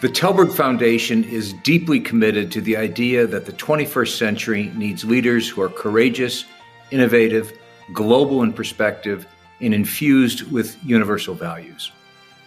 The 0.00 0.08
Tällberg 0.08 0.54
Foundation 0.54 1.24
is 1.24 1.54
deeply 1.64 1.98
committed 1.98 2.52
to 2.52 2.60
the 2.60 2.76
idea 2.76 3.26
that 3.26 3.46
the 3.46 3.52
21st 3.52 4.16
century 4.16 4.70
needs 4.76 5.04
leaders 5.04 5.48
who 5.48 5.60
are 5.60 5.68
courageous, 5.68 6.44
innovative, 6.92 7.58
global 7.92 8.44
in 8.44 8.52
perspective, 8.52 9.26
and 9.60 9.74
infused 9.74 10.52
with 10.52 10.76
universal 10.84 11.34
values. 11.34 11.90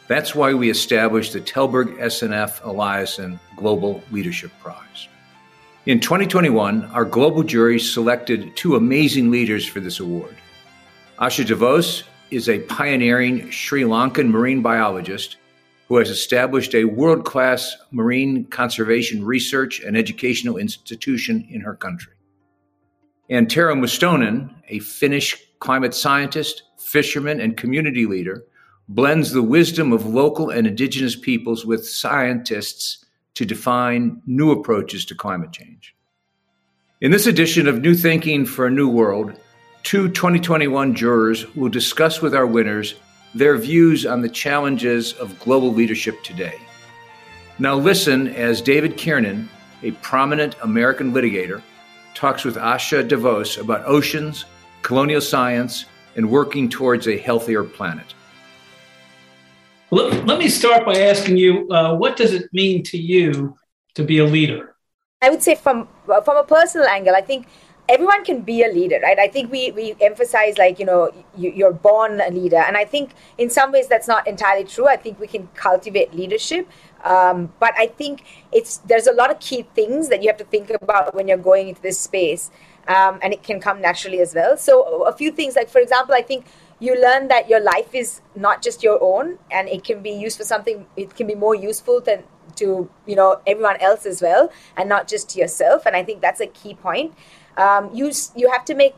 That's 0.07 0.33
why 0.33 0.53
we 0.53 0.69
established 0.69 1.33
the 1.33 1.41
Tällberg 1.41 1.97
SNF 1.97 2.61
Eliasson 2.61 3.37
Global 3.57 4.01
Leadership 4.11 4.51
Prize. 4.61 5.09
In 5.85 5.99
2021, 5.99 6.85
our 6.85 7.03
global 7.03 7.43
jury 7.43 7.81
selected 7.81 8.55
two 8.55 8.77
amazing 8.77 9.29
leaders 9.29 9.65
for 9.65 9.81
this 9.81 9.99
award. 9.99 10.37
Asha 11.19 11.45
de 11.45 11.55
Vos 11.55 12.03
is 12.29 12.47
a 12.47 12.59
pioneering 12.59 13.51
Sri 13.51 13.83
Lankan 13.83 14.29
marine 14.29 14.61
biologist 14.61 15.35
who 15.91 15.97
has 15.97 16.09
established 16.09 16.73
a 16.73 16.85
world 16.85 17.25
class 17.25 17.75
marine 17.91 18.45
conservation 18.45 19.25
research 19.25 19.81
and 19.81 19.97
educational 19.97 20.55
institution 20.55 21.45
in 21.49 21.59
her 21.59 21.75
country. 21.75 22.13
And 23.29 23.49
Tero 23.49 23.75
Mustonen, 23.75 24.55
a 24.69 24.79
Finnish 24.79 25.35
climate 25.59 25.93
scientist, 25.93 26.63
fisherman, 26.77 27.41
and 27.41 27.57
community 27.57 28.05
leader, 28.05 28.45
blends 28.87 29.31
the 29.31 29.43
wisdom 29.43 29.91
of 29.91 30.05
local 30.05 30.49
and 30.49 30.65
indigenous 30.65 31.17
peoples 31.17 31.65
with 31.65 31.85
scientists 31.85 33.03
to 33.33 33.43
define 33.43 34.21
new 34.25 34.51
approaches 34.51 35.03
to 35.07 35.13
climate 35.13 35.51
change. 35.51 35.93
In 37.01 37.11
this 37.11 37.27
edition 37.27 37.67
of 37.67 37.81
New 37.81 37.95
Thinking 37.95 38.45
for 38.45 38.67
a 38.67 38.71
New 38.71 38.87
World, 38.87 39.37
two 39.83 40.07
2021 40.07 40.95
jurors 40.95 41.53
will 41.53 41.67
discuss 41.67 42.21
with 42.21 42.33
our 42.33 42.47
winners 42.47 42.95
their 43.33 43.57
views 43.57 44.05
on 44.05 44.21
the 44.21 44.29
challenges 44.29 45.13
of 45.13 45.39
global 45.39 45.73
leadership 45.73 46.21
today. 46.23 46.59
Now, 47.59 47.75
listen 47.75 48.27
as 48.27 48.61
David 48.61 48.97
Kiernan, 48.97 49.49
a 49.83 49.91
prominent 49.91 50.55
American 50.63 51.13
litigator, 51.13 51.61
talks 52.13 52.43
with 52.43 52.55
Asha 52.55 53.07
de 53.07 53.17
Vos 53.17 53.57
about 53.57 53.85
oceans, 53.85 54.45
colonial 54.81 55.21
science, 55.21 55.85
and 56.15 56.29
working 56.29 56.69
towards 56.69 57.07
a 57.07 57.17
healthier 57.17 57.63
planet. 57.63 58.13
Let, 59.91 60.25
let 60.25 60.39
me 60.39 60.49
start 60.49 60.85
by 60.85 60.95
asking 60.99 61.37
you 61.37 61.69
uh, 61.69 61.95
what 61.95 62.15
does 62.17 62.33
it 62.33 62.49
mean 62.53 62.83
to 62.83 62.97
you 62.97 63.55
to 63.95 64.03
be 64.03 64.19
a 64.19 64.25
leader? 64.25 64.75
I 65.21 65.29
would 65.29 65.43
say, 65.43 65.55
from, 65.55 65.87
from 66.05 66.37
a 66.37 66.43
personal 66.43 66.87
angle, 66.87 67.13
I 67.15 67.21
think 67.21 67.47
everyone 67.91 68.23
can 68.23 68.41
be 68.41 68.63
a 68.63 68.67
leader 68.67 68.99
right? 69.03 69.19
I 69.19 69.27
think 69.27 69.51
we 69.51 69.71
we 69.71 69.95
emphasize 69.99 70.57
like 70.57 70.79
you 70.79 70.85
know 70.85 71.11
you, 71.37 71.65
are 71.65 71.73
born 71.73 72.21
a 72.21 72.29
leader. 72.29 72.63
And 72.67 72.77
i 72.77 72.85
think 72.85 73.11
in 73.37 73.49
some 73.49 73.71
ways 73.71 73.87
that's 73.87 74.07
not 74.07 74.27
entirely 74.27 74.63
true. 74.63 74.87
I 74.87 74.95
think 74.95 75.19
we 75.19 75.27
can 75.27 75.47
cultivate 75.55 76.13
leadership. 76.13 76.67
Um, 77.03 77.51
but 77.59 77.73
i 77.83 77.87
think 77.87 78.23
it's 78.51 78.77
there's 78.89 79.07
a 79.07 79.13
lot 79.21 79.31
of 79.31 79.39
key 79.39 79.63
things 79.79 80.09
that 80.09 80.21
you 80.21 80.29
have 80.29 80.37
to 80.37 80.49
think 80.55 80.69
about 80.69 81.15
when 81.15 81.27
you're 81.27 81.45
going 81.51 81.69
into 81.69 81.81
this 81.81 81.99
space. 81.99 82.51
Um, 82.87 83.19
and 83.21 83.31
it 83.31 83.43
can 83.43 83.59
come 83.59 83.79
naturally 83.79 84.21
as 84.21 84.33
well. 84.33 84.57
So 84.57 85.03
a 85.03 85.13
few 85.13 85.31
things 85.31 85.55
like 85.55 85.69
for 85.69 85.81
example 85.87 86.15
i 86.15 86.21
think 86.21 86.45
you 86.79 86.99
learn 86.99 87.27
that 87.27 87.47
your 87.47 87.59
life 87.59 87.93
is 87.93 88.21
not 88.35 88.63
just 88.67 88.81
your 88.81 88.97
own 89.01 89.37
and 89.51 89.69
it 89.69 89.83
can 89.83 90.01
be 90.01 90.13
used 90.25 90.37
for 90.37 90.43
something 90.43 90.85
it 90.97 91.15
can 91.15 91.27
be 91.27 91.35
more 91.35 91.53
useful 91.53 92.01
than 92.01 92.23
to 92.55 92.89
you 93.05 93.15
know 93.15 93.29
everyone 93.45 93.77
else 93.89 94.05
as 94.05 94.21
well 94.21 94.51
and 94.75 94.89
not 94.89 95.07
just 95.07 95.29
to 95.29 95.39
yourself. 95.39 95.85
And 95.85 95.95
i 95.95 96.03
think 96.03 96.21
that's 96.21 96.41
a 96.41 96.47
key 96.47 96.73
point 96.73 97.13
um, 97.57 97.89
you 97.93 98.11
you 98.35 98.49
have 98.51 98.65
to 98.65 98.75
make 98.75 98.95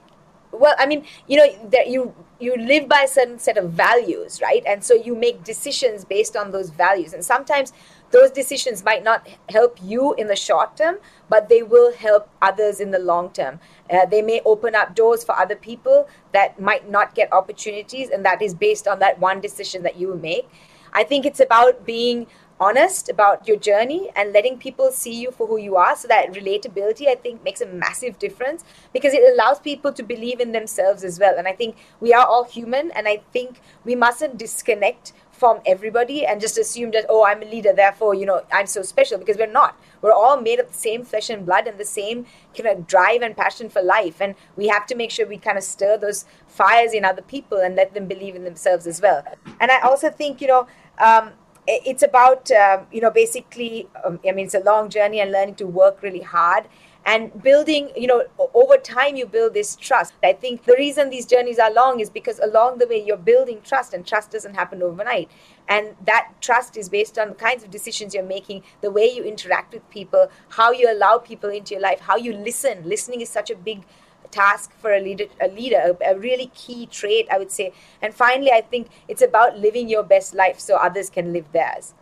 well 0.52 0.76
i 0.78 0.86
mean 0.86 1.06
you 1.28 1.38
know 1.38 1.70
that 1.70 1.88
you 1.88 2.14
you 2.44 2.56
live 2.58 2.88
by 2.88 3.02
a 3.02 3.08
certain 3.08 3.40
set 3.40 3.58
of 3.58 3.72
values 3.72 4.42
right? 4.42 4.64
And 4.68 4.84
so 4.84 4.94
you 4.94 5.16
make 5.16 5.44
decisions 5.44 6.04
based 6.06 6.36
on 6.36 6.52
those 6.52 6.70
values. 6.70 7.14
And 7.14 7.24
sometimes 7.24 7.74
those 8.12 8.30
decisions 8.30 8.84
might 8.84 9.04
not 9.04 9.28
help 9.50 9.80
you 9.82 10.14
in 10.16 10.28
the 10.28 10.36
short 10.36 10.78
term 10.78 10.98
but 11.30 11.50
they 11.50 11.64
will 11.64 11.94
help 11.94 12.30
others 12.42 12.80
in 12.80 12.92
the 12.92 13.00
long 13.00 13.32
term. 13.32 13.60
Uh, 13.90 14.06
they 14.06 14.22
may 14.22 14.42
open 14.46 14.76
up 14.76 14.96
doors 14.96 15.24
for 15.24 15.36
other 15.38 15.56
people 15.56 16.08
that 16.34 16.60
might 16.60 16.90
not 16.90 17.16
get 17.16 17.32
opportunities 17.34 18.10
and 18.10 18.26
that 18.26 18.42
is 18.42 18.54
based 18.54 18.88
on 18.88 19.00
that 19.00 19.20
one 19.20 19.40
decision 19.40 19.82
that 19.84 19.96
you 19.96 20.14
make. 20.16 20.48
I 20.96 21.04
think 21.04 21.26
it's 21.26 21.40
about 21.40 21.86
being 21.86 22.28
honest 22.64 23.10
about 23.10 23.48
your 23.48 23.58
journey 23.58 24.10
and 24.16 24.34
letting 24.34 24.58
people 24.58 24.92
see 24.92 25.14
you 25.14 25.32
for 25.32 25.48
who 25.48 25.58
you 25.58 25.76
are. 25.76 25.96
So 25.96 26.08
that 26.08 26.34
relatability 26.34 27.08
i 27.08 27.16
think 27.16 27.44
makes 27.44 27.62
a 27.62 27.66
massive 27.66 28.20
difference 28.20 28.64
because 28.94 29.14
it 29.14 29.24
allows 29.34 29.60
people 29.60 29.92
to 29.94 30.04
believe 30.14 30.40
in 30.40 30.52
themselves 30.52 31.04
as 31.04 31.20
well. 31.20 31.38
And 31.38 31.48
i 31.48 31.54
think 31.54 31.76
we 32.00 32.14
are 32.14 32.26
all 32.26 32.46
human 32.46 32.92
and 32.92 33.08
i 33.08 33.18
think 33.34 33.62
we 33.84 33.96
mustn't 33.96 34.38
disconnect 34.38 35.14
from 35.44 35.60
everybody 35.66 36.26
and 36.26 36.40
just 36.40 36.58
assume 36.64 36.92
that 36.92 37.06
oh 37.10 37.26
i'm 37.26 37.42
a 37.42 37.46
leader 37.54 37.74
therefore 37.74 38.14
you 38.14 38.26
know 38.30 38.42
i'm 38.52 38.68
so 38.68 38.82
special 38.82 39.18
because 39.18 39.38
we're 39.38 39.58
not. 39.62 39.78
We're 40.04 40.14
all 40.14 40.40
made 40.42 40.60
of 40.60 40.68
the 40.68 40.78
same 40.78 41.04
flesh 41.06 41.30
and 41.30 41.46
blood 41.46 41.66
and 41.66 41.78
the 41.78 41.86
same 41.86 42.26
kind 42.56 42.68
of 42.68 42.88
drive 42.94 43.22
and 43.22 43.38
passion 43.38 43.70
for 43.70 43.82
life. 43.82 44.18
And 44.20 44.36
we 44.58 44.68
have 44.68 44.86
to 44.88 44.96
make 44.96 45.12
sure 45.12 45.26
we 45.26 45.38
kind 45.38 45.58
of 45.58 45.64
stir 45.64 45.98
those 45.98 46.26
fires 46.46 46.94
in 46.94 47.06
other 47.06 47.22
people 47.22 47.60
and 47.60 47.74
let 47.76 47.94
them 47.94 48.06
believe 48.08 48.36
in 48.36 48.44
themselves 48.44 48.86
as 48.86 49.02
well. 49.02 49.24
And 49.62 49.72
i 49.72 49.80
also 49.80 50.10
think 50.10 50.42
you 50.42 50.50
know 50.54 50.68
um, 51.10 51.32
it's 51.68 52.04
about 52.04 52.52
um, 52.52 52.86
you 52.92 53.02
know 53.02 53.12
basically 53.12 53.88
um, 54.04 54.20
i 54.28 54.32
mean 54.32 54.46
it's 54.46 54.54
a 54.54 54.60
long 54.60 54.90
journey 54.90 55.20
and 55.20 55.32
learning 55.32 55.56
to 55.56 55.66
work 55.66 56.02
really 56.02 56.22
hard 56.22 56.68
and 57.06 57.42
building 57.44 57.90
you 57.96 58.08
know 58.08 58.24
over 58.54 58.78
time 58.78 59.16
you 59.16 59.26
build 59.26 59.54
this 59.54 59.76
trust. 59.76 60.14
I 60.24 60.34
think 60.34 60.64
the 60.64 60.76
reason 60.78 61.10
these 61.10 61.26
journeys 61.26 61.60
are 61.60 61.72
long 61.72 62.00
is 62.00 62.10
because 62.10 62.40
along 62.40 62.78
the 62.78 62.88
way 62.88 63.04
you're 63.04 63.18
building 63.18 63.62
trust 63.64 63.94
and 63.94 64.06
trust 64.06 64.32
doesn't 64.32 64.54
happen 64.54 64.82
overnight. 64.82 65.30
And 65.68 65.96
that 66.06 66.32
trust 66.42 66.78
is 66.78 66.90
based 66.90 67.18
on 67.18 67.30
the 67.30 67.36
kinds 67.36 67.64
of 67.64 67.72
decisions 67.72 68.14
you're 68.14 68.24
making 68.24 68.64
the 68.82 68.92
way 68.92 69.12
you 69.12 69.24
interact 69.24 69.74
with 69.74 69.90
people 69.90 70.30
how 70.50 70.72
you 70.72 70.92
allow 70.92 71.18
people 71.18 71.50
into 71.50 71.74
your 71.74 71.82
life 71.82 72.00
how 72.00 72.16
you 72.16 72.34
listen. 72.34 72.88
Listening 72.88 73.22
is 73.22 73.30
such 73.30 73.50
a 73.50 73.56
big 73.56 73.84
task 74.34 74.72
for 74.82 74.92
a 74.94 75.00
leader, 75.00 75.26
a 75.40 75.48
leader, 75.48 75.96
a, 76.06 76.18
really 76.18 76.50
key 76.56 76.88
trait, 76.88 77.28
I 77.32 77.38
would 77.38 77.52
say. 77.52 77.72
And 78.02 78.14
finally, 78.14 78.52
I 78.52 78.62
think 78.62 78.88
it's 79.08 79.22
about 79.22 79.60
living 79.60 79.88
your 79.88 80.04
best 80.04 80.34
life 80.34 80.60
so 80.60 80.76
others 80.76 81.10
can 81.10 81.32
live 81.32 81.46
theirs. 81.52 81.94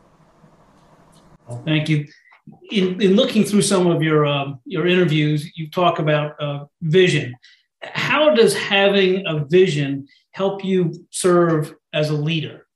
Thank 1.65 1.89
you. 1.89 2.07
In, 2.71 3.01
in 3.01 3.15
looking 3.15 3.43
through 3.43 3.63
some 3.63 3.87
of 3.87 4.01
your 4.01 4.25
um, 4.25 4.59
your 4.65 4.87
interviews, 4.87 5.51
you 5.55 5.69
talk 5.69 5.99
about 5.99 6.41
uh, 6.41 6.65
vision. 6.81 7.35
How 7.81 8.33
does 8.33 8.55
having 8.55 9.23
a 9.27 9.45
vision 9.45 10.07
help 10.31 10.63
you 10.63 10.93
serve 11.09 11.75
as 11.93 12.09
a 12.09 12.13
leader? 12.29 12.67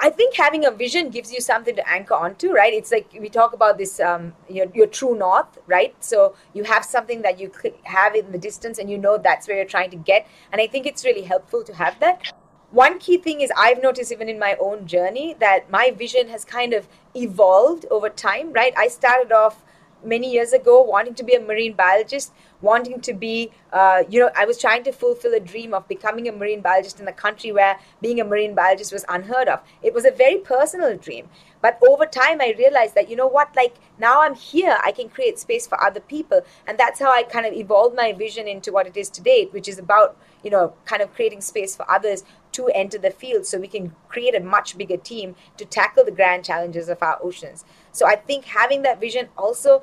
I 0.00 0.10
think 0.10 0.36
having 0.36 0.64
a 0.64 0.70
vision 0.70 1.10
gives 1.10 1.32
you 1.32 1.40
something 1.40 1.74
to 1.74 1.88
anchor 1.88 2.14
onto, 2.14 2.52
right? 2.52 2.72
It's 2.72 2.92
like 2.92 3.12
we 3.20 3.28
talk 3.28 3.52
about 3.52 3.78
this, 3.78 3.98
um, 3.98 4.32
your, 4.48 4.66
your 4.72 4.86
true 4.86 5.16
north, 5.18 5.58
right? 5.66 5.94
So 5.98 6.36
you 6.54 6.62
have 6.64 6.84
something 6.84 7.22
that 7.22 7.40
you 7.40 7.50
have 7.82 8.14
in 8.14 8.30
the 8.30 8.38
distance 8.38 8.78
and 8.78 8.88
you 8.88 8.96
know 8.96 9.18
that's 9.18 9.48
where 9.48 9.56
you're 9.56 9.66
trying 9.66 9.90
to 9.90 9.96
get. 9.96 10.28
And 10.52 10.60
I 10.60 10.68
think 10.68 10.86
it's 10.86 11.04
really 11.04 11.22
helpful 11.22 11.64
to 11.64 11.74
have 11.74 11.98
that. 11.98 12.22
One 12.70 12.98
key 12.98 13.18
thing 13.18 13.40
is 13.40 13.50
I've 13.56 13.82
noticed 13.82 14.12
even 14.12 14.28
in 14.28 14.38
my 14.38 14.56
own 14.60 14.86
journey 14.86 15.34
that 15.40 15.70
my 15.70 15.90
vision 15.90 16.28
has 16.28 16.44
kind 16.44 16.74
of 16.74 16.86
evolved 17.16 17.86
over 17.90 18.08
time, 18.08 18.52
right? 18.52 18.74
I 18.76 18.88
started 18.88 19.32
off 19.32 19.64
many 20.04 20.30
years 20.32 20.52
ago 20.52 20.82
wanting 20.82 21.14
to 21.14 21.22
be 21.22 21.34
a 21.34 21.40
marine 21.40 21.72
biologist 21.72 22.32
wanting 22.60 23.00
to 23.00 23.12
be 23.12 23.50
uh, 23.72 24.02
you 24.08 24.20
know 24.20 24.30
i 24.36 24.44
was 24.44 24.58
trying 24.58 24.82
to 24.82 24.92
fulfill 24.92 25.34
a 25.34 25.40
dream 25.40 25.74
of 25.74 25.86
becoming 25.88 26.28
a 26.28 26.32
marine 26.32 26.60
biologist 26.60 27.00
in 27.00 27.08
a 27.08 27.12
country 27.12 27.52
where 27.52 27.78
being 28.00 28.20
a 28.20 28.24
marine 28.24 28.54
biologist 28.54 28.92
was 28.92 29.04
unheard 29.08 29.48
of. 29.48 29.60
It 29.82 29.94
was 29.94 30.04
a 30.04 30.10
very 30.10 30.38
personal 30.38 30.96
dream 30.96 31.28
but 31.60 31.78
over 31.88 32.06
time 32.06 32.40
i 32.40 32.54
realized 32.58 32.94
that 32.94 33.08
you 33.08 33.16
know 33.16 33.26
what 33.26 33.54
like 33.56 33.76
now 33.98 34.22
i'm 34.22 34.34
here 34.34 34.78
i 34.84 34.92
can 34.92 35.08
create 35.08 35.38
space 35.38 35.66
for 35.66 35.82
other 35.82 36.00
people. 36.00 36.40
And 36.66 36.78
that's 36.78 37.00
how 37.00 37.12
i 37.12 37.22
kind 37.22 37.46
of 37.46 37.52
evolved 37.52 37.96
my 37.96 38.12
vision 38.12 38.46
into 38.46 38.72
what 38.72 38.86
it 38.86 38.96
is 38.96 39.08
today 39.10 39.48
which 39.50 39.68
is 39.68 39.78
about 39.78 40.16
you 40.42 40.50
know 40.50 40.74
kind 40.84 41.02
of 41.02 41.12
creating 41.14 41.40
space 41.40 41.76
for 41.76 41.90
others 41.90 42.24
to 42.52 42.68
enter 42.68 42.98
the 42.98 43.10
field 43.10 43.46
so 43.46 43.58
we 43.58 43.68
can 43.68 43.94
create 44.08 44.34
a 44.34 44.40
much 44.40 44.76
bigger 44.76 44.96
team 44.96 45.34
to 45.56 45.64
tackle 45.64 46.04
the 46.04 46.10
grand 46.10 46.44
challenges 46.44 46.88
of 46.88 47.02
our 47.02 47.18
oceans. 47.22 47.64
So 47.92 48.06
i 48.06 48.16
think 48.16 48.44
having 48.44 48.82
that 48.82 49.00
vision 49.00 49.28
also 49.36 49.82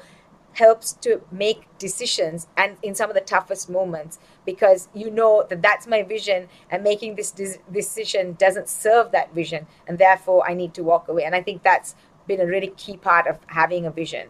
helps 0.54 0.94
to 0.94 1.22
make 1.32 1.68
decisions 1.78 2.48
and 2.56 2.78
in 2.82 2.96
some 2.96 3.10
of 3.10 3.14
the 3.14 3.22
toughest 3.22 3.70
moments 3.70 4.20
because 4.46 4.90
you 4.94 5.10
know 5.10 5.46
that 5.50 5.62
that's 5.62 5.88
my 5.88 6.04
vision 6.04 6.48
and 6.70 6.84
making 6.84 7.16
this 7.16 7.32
decision 7.72 8.34
doesn't 8.34 8.70
serve 8.70 9.12
that 9.12 9.34
vision 9.34 9.68
and 9.88 9.98
therefore 9.98 10.48
I 10.48 10.54
need 10.54 10.74
to 10.76 10.84
walk 10.84 11.08
away 11.08 11.24
and 11.24 11.36
I 11.36 11.42
think 11.42 11.64
that's 11.64 11.96
been 12.28 12.42
a 12.42 12.46
really 12.46 12.74
key 12.78 12.98
part 12.98 13.28
of 13.28 13.40
having 13.48 13.86
a 13.86 13.92
vision 13.92 14.30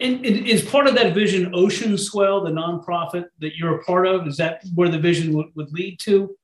and, 0.00 0.24
is 0.24 0.62
part 0.62 0.86
of 0.86 0.94
that 0.96 1.14
vision 1.14 1.52
Oceanswell, 1.52 2.44
the 2.44 2.50
nonprofit 2.50 3.26
that 3.40 3.56
you're 3.56 3.76
a 3.80 3.84
part 3.84 4.06
of? 4.06 4.26
Is 4.26 4.36
that 4.38 4.62
where 4.74 4.88
the 4.88 4.98
vision 4.98 5.32
would, 5.34 5.46
would 5.54 5.72
lead 5.72 5.98
to? 6.00 6.36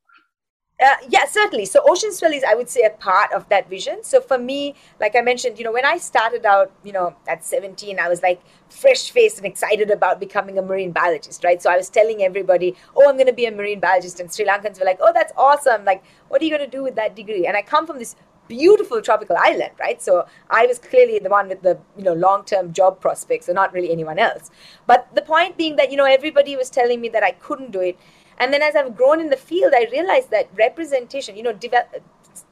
Uh, 0.78 0.94
yeah, 1.08 1.24
certainly. 1.24 1.64
So 1.64 1.82
Oceanswell 1.84 2.34
is, 2.34 2.44
I 2.44 2.54
would 2.54 2.68
say, 2.68 2.82
a 2.82 2.90
part 2.90 3.32
of 3.32 3.48
that 3.48 3.70
vision. 3.70 4.04
So 4.04 4.20
for 4.20 4.36
me, 4.36 4.74
like 5.00 5.16
I 5.16 5.22
mentioned, 5.22 5.58
you 5.58 5.64
know, 5.64 5.72
when 5.72 5.86
I 5.86 5.96
started 5.96 6.44
out, 6.44 6.70
you 6.84 6.92
know, 6.92 7.16
at 7.26 7.46
17, 7.46 7.98
I 7.98 8.10
was 8.10 8.22
like 8.22 8.42
fresh 8.68 9.10
faced 9.10 9.38
and 9.38 9.46
excited 9.46 9.90
about 9.90 10.20
becoming 10.20 10.58
a 10.58 10.62
marine 10.62 10.92
biologist, 10.92 11.44
right? 11.44 11.62
So 11.62 11.70
I 11.70 11.78
was 11.78 11.88
telling 11.88 12.22
everybody, 12.22 12.76
oh, 12.94 13.08
I'm 13.08 13.16
going 13.16 13.26
to 13.26 13.32
be 13.32 13.46
a 13.46 13.52
marine 13.52 13.80
biologist. 13.80 14.20
And 14.20 14.30
Sri 14.30 14.44
Lankans 14.44 14.78
were 14.78 14.84
like, 14.84 14.98
oh, 15.00 15.12
that's 15.14 15.32
awesome. 15.38 15.86
Like, 15.86 16.04
what 16.28 16.42
are 16.42 16.44
you 16.44 16.50
going 16.50 16.70
to 16.70 16.76
do 16.76 16.82
with 16.82 16.94
that 16.96 17.16
degree? 17.16 17.46
And 17.46 17.56
I 17.56 17.62
come 17.62 17.86
from 17.86 17.98
this 17.98 18.14
beautiful 18.48 19.00
tropical 19.00 19.36
island, 19.38 19.72
right? 19.80 20.00
So 20.02 20.26
I 20.50 20.66
was 20.66 20.78
clearly 20.78 21.18
the 21.18 21.28
one 21.30 21.48
with 21.48 21.62
the 21.62 21.78
you 21.96 22.04
know 22.04 22.12
long-term 22.12 22.72
job 22.72 23.00
prospects, 23.00 23.46
so 23.46 23.52
not 23.52 23.72
really 23.72 23.90
anyone 23.90 24.18
else. 24.18 24.50
But 24.86 25.08
the 25.14 25.22
point 25.22 25.56
being 25.56 25.76
that 25.76 25.90
you 25.90 25.96
know 25.96 26.04
everybody 26.04 26.56
was 26.56 26.70
telling 26.70 27.00
me 27.00 27.08
that 27.10 27.22
I 27.22 27.32
couldn't 27.32 27.72
do 27.72 27.80
it, 27.80 27.98
and 28.38 28.52
then 28.52 28.62
as 28.62 28.76
I've 28.76 28.96
grown 28.96 29.20
in 29.20 29.30
the 29.30 29.36
field, 29.36 29.72
I 29.74 29.88
realized 29.90 30.30
that 30.30 30.48
representation, 30.56 31.36
you 31.36 31.42
know, 31.42 31.52
develop, 31.52 32.02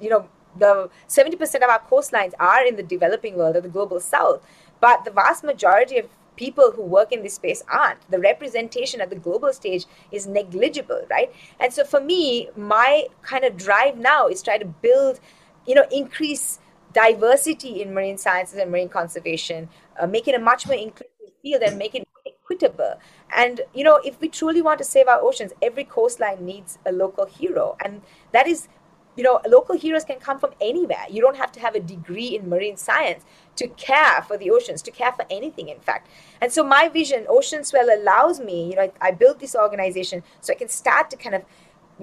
you 0.00 0.10
know, 0.10 0.28
the 0.56 0.88
70% 1.08 1.54
of 1.56 1.62
our 1.64 1.80
coastlines 1.80 2.32
are 2.38 2.64
in 2.64 2.76
the 2.76 2.82
developing 2.82 3.36
world 3.36 3.56
or 3.56 3.60
the 3.60 3.68
global 3.68 4.00
south, 4.00 4.46
but 4.80 5.04
the 5.04 5.10
vast 5.10 5.44
majority 5.44 5.98
of 5.98 6.08
people 6.36 6.72
who 6.72 6.82
work 6.82 7.12
in 7.12 7.22
this 7.22 7.34
space 7.34 7.62
aren't. 7.68 8.10
The 8.10 8.18
representation 8.18 9.00
at 9.00 9.10
the 9.10 9.16
global 9.16 9.52
stage 9.52 9.86
is 10.10 10.26
negligible, 10.26 11.06
right? 11.10 11.32
And 11.60 11.72
so 11.72 11.84
for 11.84 12.00
me, 12.00 12.48
my 12.56 13.06
kind 13.22 13.44
of 13.44 13.56
drive 13.56 13.96
now 13.96 14.28
is 14.28 14.42
try 14.42 14.58
to 14.58 14.64
build, 14.64 15.20
you 15.66 15.74
know, 15.74 15.86
increase 15.92 16.58
diversity 16.92 17.82
in 17.82 17.92
marine 17.92 18.18
sciences 18.18 18.58
and 18.58 18.70
marine 18.70 18.88
conservation, 18.88 19.68
uh, 20.00 20.06
make 20.06 20.28
it 20.28 20.34
a 20.34 20.38
much 20.38 20.66
more 20.66 20.76
inclusive 20.76 21.10
field 21.44 21.62
and 21.62 21.78
make 21.78 21.94
it 21.94 22.08
equitable. 22.26 22.98
And, 23.36 23.60
you 23.74 23.84
know, 23.84 24.00
if 24.04 24.20
we 24.20 24.28
truly 24.28 24.62
want 24.62 24.78
to 24.78 24.84
save 24.84 25.06
our 25.06 25.20
oceans, 25.20 25.52
every 25.62 25.84
coastline 25.84 26.44
needs 26.44 26.78
a 26.84 26.92
local 26.92 27.26
hero. 27.26 27.76
And 27.84 28.02
that 28.32 28.48
is 28.48 28.68
you 29.16 29.22
know, 29.22 29.40
local 29.48 29.76
heroes 29.76 30.04
can 30.04 30.18
come 30.18 30.40
from 30.40 30.50
anywhere. 30.60 31.04
You 31.08 31.20
don't 31.20 31.36
have 31.36 31.52
to 31.52 31.60
have 31.60 31.76
a 31.76 31.80
degree 31.80 32.34
in 32.34 32.48
marine 32.48 32.76
science 32.76 33.24
to 33.56 33.68
care 33.68 34.22
for 34.22 34.36
the 34.36 34.50
oceans, 34.50 34.82
to 34.82 34.90
care 34.90 35.12
for 35.12 35.24
anything, 35.30 35.68
in 35.68 35.78
fact. 35.78 36.08
And 36.40 36.52
so 36.52 36.64
my 36.64 36.88
vision, 36.88 37.24
Oceanswell, 37.30 37.96
allows 37.96 38.40
me, 38.40 38.70
you 38.70 38.74
know, 38.76 38.82
I, 38.82 38.90
I 39.00 39.10
built 39.12 39.38
this 39.38 39.54
organization 39.54 40.24
so 40.40 40.52
I 40.52 40.56
can 40.56 40.68
start 40.68 41.10
to 41.10 41.16
kind 41.16 41.36
of 41.36 41.42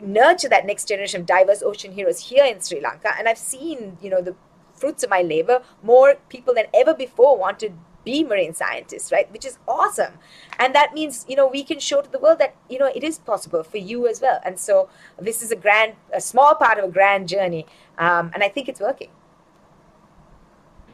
nurture 0.01 0.47
that 0.47 0.65
next 0.65 0.87
generation 0.87 1.21
of 1.21 1.27
diverse 1.27 1.61
ocean 1.61 1.91
heroes 1.91 2.29
here 2.29 2.45
in 2.45 2.61
Sri 2.61 2.79
Lanka. 2.79 3.11
And 3.19 3.27
I've 3.27 3.37
seen, 3.37 3.97
you 4.01 4.09
know, 4.09 4.21
the 4.21 4.35
fruits 4.73 5.03
of 5.03 5.09
my 5.09 5.21
labor. 5.21 5.61
More 5.83 6.15
people 6.29 6.53
than 6.53 6.65
ever 6.73 6.93
before 6.93 7.37
want 7.37 7.59
to 7.59 7.73
be 8.03 8.23
marine 8.23 8.53
scientists, 8.53 9.11
right? 9.11 9.31
Which 9.31 9.45
is 9.45 9.57
awesome. 9.67 10.13
And 10.59 10.73
that 10.75 10.93
means, 10.93 11.25
you 11.27 11.35
know, 11.35 11.47
we 11.47 11.63
can 11.63 11.79
show 11.79 12.01
to 12.01 12.09
the 12.09 12.19
world 12.19 12.39
that, 12.39 12.55
you 12.69 12.79
know, 12.79 12.91
it 12.93 13.03
is 13.03 13.19
possible 13.19 13.63
for 13.63 13.77
you 13.77 14.07
as 14.07 14.21
well. 14.21 14.39
And 14.43 14.59
so 14.59 14.89
this 15.19 15.41
is 15.41 15.51
a 15.51 15.55
grand, 15.55 15.93
a 16.13 16.21
small 16.21 16.55
part 16.55 16.77
of 16.77 16.85
a 16.85 16.91
grand 16.91 17.27
journey. 17.27 17.65
Um, 17.97 18.31
and 18.33 18.43
I 18.43 18.49
think 18.49 18.69
it's 18.69 18.79
working. 18.79 19.09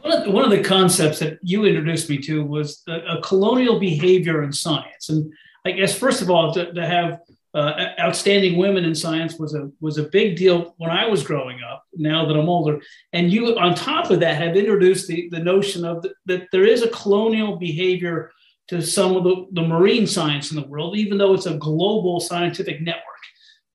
One 0.02 0.12
of, 0.12 0.24
the, 0.24 0.30
one 0.30 0.44
of 0.44 0.50
the 0.50 0.62
concepts 0.62 1.18
that 1.18 1.38
you 1.42 1.64
introduced 1.64 2.08
me 2.08 2.18
to 2.18 2.44
was 2.44 2.82
a, 2.88 3.18
a 3.18 3.22
colonial 3.22 3.80
behavior 3.80 4.42
in 4.42 4.52
science. 4.52 5.08
And 5.08 5.32
I 5.64 5.72
guess, 5.72 5.96
first 5.96 6.22
of 6.22 6.30
all, 6.30 6.52
to, 6.54 6.72
to 6.72 6.86
have 6.86 7.20
uh, 7.54 7.86
outstanding 7.98 8.58
women 8.58 8.84
in 8.84 8.94
science 8.94 9.38
was 9.38 9.54
a 9.54 9.70
was 9.80 9.98
a 9.98 10.04
big 10.04 10.36
deal 10.36 10.74
when 10.76 10.90
I 10.90 11.06
was 11.06 11.22
growing 11.22 11.60
up. 11.62 11.84
Now 11.94 12.26
that 12.26 12.36
I'm 12.36 12.48
older, 12.48 12.80
and 13.12 13.32
you 13.32 13.58
on 13.58 13.74
top 13.74 14.10
of 14.10 14.20
that 14.20 14.36
have 14.36 14.56
introduced 14.56 15.08
the, 15.08 15.28
the 15.30 15.38
notion 15.38 15.84
of 15.84 16.02
the, 16.02 16.12
that 16.26 16.48
there 16.52 16.66
is 16.66 16.82
a 16.82 16.90
colonial 16.90 17.56
behavior 17.56 18.30
to 18.68 18.82
some 18.82 19.16
of 19.16 19.24
the, 19.24 19.46
the 19.52 19.62
marine 19.62 20.06
science 20.06 20.50
in 20.50 20.60
the 20.60 20.68
world, 20.68 20.96
even 20.96 21.16
though 21.16 21.32
it's 21.32 21.46
a 21.46 21.56
global 21.56 22.20
scientific 22.20 22.82
network. 22.82 23.04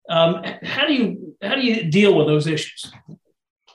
Um, 0.09 0.43
how 0.63 0.85
do 0.85 0.93
you 0.93 1.35
how 1.41 1.55
do 1.55 1.61
you 1.61 1.85
deal 1.85 2.15
with 2.15 2.27
those 2.27 2.45
issues? 2.45 2.91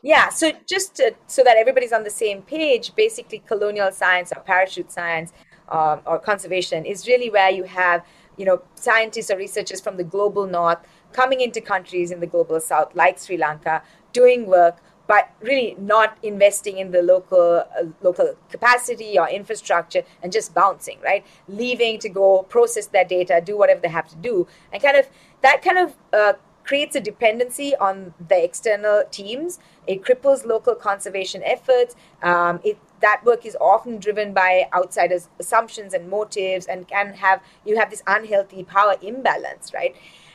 Yeah, 0.02 0.28
so 0.28 0.52
just 0.68 0.94
to, 0.96 1.14
so 1.26 1.42
that 1.42 1.56
everybody's 1.56 1.92
on 1.92 2.04
the 2.04 2.10
same 2.10 2.42
page, 2.42 2.94
basically 2.94 3.40
colonial 3.40 3.90
science 3.90 4.32
or 4.34 4.40
parachute 4.42 4.92
science 4.92 5.32
um, 5.68 6.00
or 6.06 6.18
conservation 6.18 6.84
is 6.84 7.06
really 7.08 7.30
where 7.30 7.50
you 7.50 7.64
have 7.64 8.04
you 8.38 8.44
know, 8.44 8.62
scientists 8.74 9.30
or 9.30 9.36
researchers 9.36 9.80
from 9.80 9.96
the 9.96 10.04
global 10.04 10.46
north 10.46 10.78
coming 11.12 11.40
into 11.40 11.60
countries 11.60 12.10
in 12.10 12.20
the 12.20 12.26
global 12.26 12.60
south, 12.60 12.94
like 12.94 13.18
Sri 13.18 13.36
Lanka, 13.36 13.82
doing 14.12 14.46
work, 14.46 14.80
but 15.06 15.30
really 15.40 15.74
not 15.78 16.18
investing 16.22 16.78
in 16.78 16.90
the 16.90 17.02
local 17.02 17.64
uh, 17.78 17.84
local 18.02 18.34
capacity 18.50 19.18
or 19.18 19.28
infrastructure 19.28 20.02
and 20.22 20.30
just 20.32 20.54
bouncing, 20.54 20.98
right? 21.02 21.24
Leaving 21.48 21.98
to 21.98 22.08
go 22.08 22.42
process 22.44 22.86
their 22.86 23.04
data, 23.04 23.42
do 23.44 23.56
whatever 23.56 23.80
they 23.80 23.88
have 23.88 24.08
to 24.08 24.16
do, 24.16 24.46
and 24.72 24.82
kind 24.82 24.96
of 24.96 25.08
that 25.42 25.62
kind 25.62 25.78
of 25.78 25.96
uh, 26.12 26.34
creates 26.62 26.94
a 26.94 27.00
dependency 27.00 27.74
on 27.76 28.12
the 28.28 28.44
external 28.44 29.02
teams. 29.10 29.58
It 29.86 30.02
cripples 30.02 30.44
local 30.44 30.74
conservation 30.74 31.42
efforts. 31.42 31.96
Um, 32.22 32.60
it 32.62 32.78
that 33.00 33.22
work 33.24 33.46
is 33.46 33.56
often 33.60 33.98
driven 33.98 34.32
by 34.32 34.68
outsiders' 34.74 35.28
assumptions 35.38 35.94
and 35.94 36.08
motives, 36.08 36.66
and 36.66 36.88
can 36.88 37.14
have 37.14 37.42
you 37.64 37.76
have 37.76 37.90
this 37.90 38.02
unhealthy 38.06 38.64
power 38.64 38.96
imbalance, 39.02 39.72
right? 39.74 39.94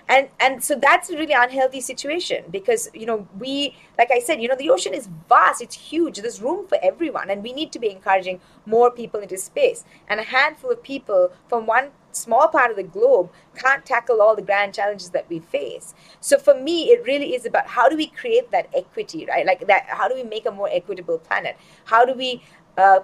and 0.10 0.28
and 0.40 0.64
so 0.64 0.76
that's 0.76 1.10
a 1.10 1.18
really 1.18 1.34
unhealthy 1.34 1.80
situation 1.80 2.44
because 2.52 2.90
you 2.94 3.06
know 3.06 3.28
we 3.40 3.76
like 3.98 4.12
i 4.12 4.20
said 4.20 4.42
you 4.42 4.48
know 4.48 4.56
the 4.56 4.70
ocean 4.70 4.94
is 4.94 5.08
vast 5.30 5.62
it's 5.62 5.76
huge 5.76 6.18
there's 6.18 6.42
room 6.42 6.68
for 6.68 6.78
everyone 6.84 7.30
and 7.30 7.42
we 7.42 7.54
need 7.54 7.72
to 7.72 7.80
be 7.80 7.90
encouraging 7.90 8.40
more 8.66 8.92
people 8.92 9.20
into 9.20 9.38
space 9.38 9.86
and 10.08 10.20
a 10.20 10.24
handful 10.24 10.72
of 10.72 10.84
people 10.84 11.32
from 11.48 11.66
one 11.66 11.90
small 12.16 12.48
part 12.48 12.72
of 12.72 12.78
the 12.78 12.84
globe 12.84 13.32
can't 13.56 13.86
tackle 13.86 14.22
all 14.22 14.36
the 14.36 14.42
grand 14.42 14.74
challenges 14.74 15.10
that 15.12 15.30
we 15.30 15.40
face. 15.40 15.94
So 16.20 16.38
for 16.38 16.54
me, 16.54 16.92
it 16.92 17.04
really 17.06 17.36
is 17.36 17.46
about 17.46 17.68
how 17.68 17.90
do 17.90 17.98
we 17.98 18.08
create 18.08 18.52
that 18.52 18.70
equity, 18.74 19.26
right? 19.26 19.46
Like 19.46 19.68
that, 19.68 19.86
how 19.88 20.08
do 20.08 20.16
we 20.16 20.24
make 20.24 20.46
a 20.46 20.52
more 20.52 20.70
equitable 20.72 21.18
planet? 21.20 21.58
How 21.86 22.06
do 22.06 22.14
we 22.14 22.42
uh, 22.78 23.00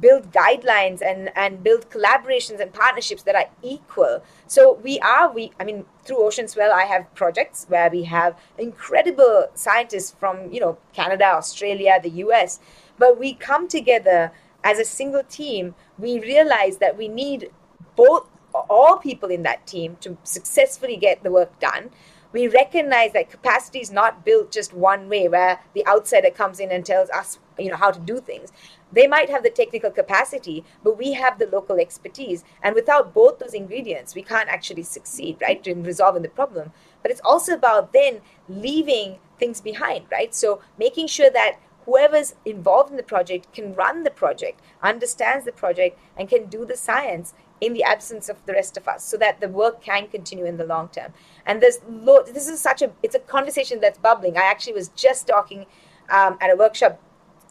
build 0.00 0.30
guidelines 0.32 1.00
and 1.00 1.30
and 1.36 1.62
build 1.62 1.88
collaborations 1.90 2.60
and 2.60 2.72
partnerships 2.72 3.22
that 3.22 3.34
are 3.34 3.46
equal 3.62 4.22
so 4.46 4.74
we 4.82 4.98
are 5.00 5.32
we 5.32 5.50
i 5.58 5.64
mean 5.64 5.84
through 6.04 6.18
oceanswell 6.18 6.70
i 6.70 6.84
have 6.84 7.12
projects 7.14 7.66
where 7.68 7.90
we 7.90 8.04
have 8.04 8.38
incredible 8.58 9.46
scientists 9.54 10.14
from 10.18 10.52
you 10.52 10.60
know 10.60 10.76
canada 10.92 11.24
australia 11.24 11.98
the 12.02 12.10
us 12.10 12.60
but 12.98 13.18
we 13.18 13.34
come 13.34 13.66
together 13.68 14.32
as 14.62 14.78
a 14.78 14.84
single 14.84 15.22
team 15.24 15.74
we 15.98 16.18
realize 16.20 16.78
that 16.78 16.96
we 16.96 17.08
need 17.08 17.50
both 17.96 18.28
all 18.54 18.98
people 18.98 19.28
in 19.28 19.42
that 19.42 19.66
team 19.66 19.96
to 20.00 20.16
successfully 20.24 20.96
get 20.96 21.22
the 21.22 21.30
work 21.30 21.58
done. 21.60 21.90
We 22.32 22.48
recognize 22.48 23.12
that 23.12 23.30
capacity 23.30 23.78
is 23.78 23.92
not 23.92 24.24
built 24.24 24.50
just 24.50 24.74
one 24.74 25.08
way 25.08 25.28
where 25.28 25.60
the 25.72 25.86
outsider 25.86 26.30
comes 26.30 26.58
in 26.58 26.72
and 26.72 26.84
tells 26.84 27.08
us 27.10 27.38
you 27.58 27.70
know 27.70 27.76
how 27.76 27.92
to 27.92 28.00
do 28.00 28.20
things. 28.20 28.50
They 28.92 29.06
might 29.06 29.30
have 29.30 29.44
the 29.44 29.50
technical 29.50 29.90
capacity 29.90 30.64
but 30.82 30.98
we 30.98 31.12
have 31.12 31.38
the 31.38 31.46
local 31.46 31.78
expertise. 31.78 32.44
And 32.62 32.74
without 32.74 33.14
both 33.14 33.38
those 33.38 33.54
ingredients 33.54 34.14
we 34.16 34.22
can't 34.22 34.48
actually 34.48 34.82
succeed 34.82 35.38
right 35.40 35.64
in 35.66 35.84
resolving 35.84 36.22
the 36.22 36.28
problem. 36.28 36.72
But 37.02 37.12
it's 37.12 37.20
also 37.24 37.54
about 37.54 37.92
then 37.92 38.20
leaving 38.48 39.18
things 39.38 39.60
behind 39.60 40.06
right? 40.10 40.34
So 40.34 40.60
making 40.76 41.06
sure 41.06 41.30
that 41.30 41.58
whoever's 41.86 42.34
involved 42.44 42.90
in 42.90 42.96
the 42.96 43.02
project 43.02 43.52
can 43.52 43.74
run 43.74 44.04
the 44.04 44.10
project 44.10 44.60
understands 44.82 45.44
the 45.44 45.52
project 45.52 45.98
and 46.16 46.28
can 46.28 46.46
do 46.46 46.64
the 46.64 46.76
science 46.76 47.34
in 47.60 47.72
the 47.72 47.82
absence 47.82 48.28
of 48.28 48.44
the 48.46 48.52
rest 48.52 48.76
of 48.76 48.86
us 48.88 49.04
so 49.04 49.16
that 49.16 49.40
the 49.40 49.48
work 49.48 49.82
can 49.82 50.08
continue 50.08 50.44
in 50.44 50.56
the 50.56 50.64
long 50.64 50.88
term. 50.88 51.12
And 51.46 51.62
there's 51.62 51.80
lo- 51.88 52.24
this 52.24 52.48
is 52.48 52.60
such 52.60 52.82
a 52.82 52.90
it's 53.02 53.14
a 53.14 53.20
conversation 53.20 53.80
that's 53.80 53.98
bubbling. 53.98 54.36
I 54.36 54.42
actually 54.42 54.74
was 54.74 54.88
just 54.88 55.26
talking 55.26 55.66
um, 56.10 56.36
at 56.40 56.50
a 56.50 56.56
workshop 56.56 57.00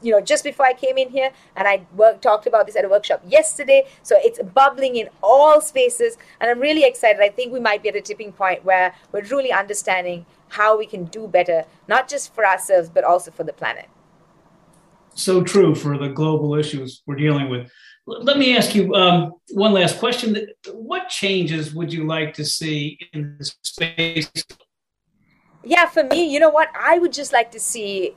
you 0.01 0.11
know 0.11 0.19
just 0.19 0.43
before 0.43 0.65
i 0.65 0.73
came 0.73 0.97
in 0.97 1.09
here 1.09 1.31
and 1.55 1.65
i 1.65 1.77
talked 2.19 2.45
about 2.45 2.65
this 2.65 2.75
at 2.75 2.83
a 2.83 2.89
workshop 2.89 3.21
yesterday. 3.25 3.85
So 4.03 4.17
it's 4.19 4.39
bubbling 4.53 4.97
in 4.97 5.09
all 5.21 5.61
spaces 5.61 6.17
and 6.39 6.51
i'm 6.51 6.59
really 6.59 6.83
excited. 6.83 7.21
I 7.21 7.29
think 7.29 7.53
we 7.53 7.59
might 7.59 7.81
be 7.81 7.89
at 7.89 7.95
a 7.95 8.01
tipping 8.01 8.33
point 8.33 8.65
where 8.65 8.93
we're 9.11 9.23
really 9.23 9.51
understanding 9.51 10.25
how 10.49 10.77
we 10.77 10.85
can 10.85 11.05
do 11.05 11.27
better 11.27 11.63
not 11.87 12.07
just 12.07 12.33
for 12.35 12.45
ourselves 12.45 12.89
but 12.89 13.03
also 13.03 13.31
for 13.31 13.43
the 13.43 13.53
planet 13.53 13.87
so 15.15 15.43
true 15.43 15.75
for 15.75 15.98
the 15.98 16.10
global 16.10 16.55
issues 16.55 17.01
we're 17.05 17.15
dealing 17.15 17.50
with. 17.50 17.70
Let 18.05 18.38
me 18.38 18.58
ask 18.58 18.75
you 18.75 18.93
um, 18.96 19.34
one 19.51 19.74
last 19.74 19.98
question. 19.98 20.36
What 20.74 21.08
changes 21.10 21.74
would 21.74 21.93
you 21.93 22.05
like 22.05 22.34
to 22.34 22.46
see 22.46 23.00
in 23.13 23.38
the 23.38 23.46
space? 23.63 24.32
Yeah 25.63 25.86
for 25.86 26.03
me 26.03 26.32
you 26.32 26.39
know 26.39 26.50
what? 26.50 26.70
I 26.77 27.00
would 27.00 27.13
just 27.13 27.32
like 27.32 27.51
to 27.51 27.60
see 27.60 28.15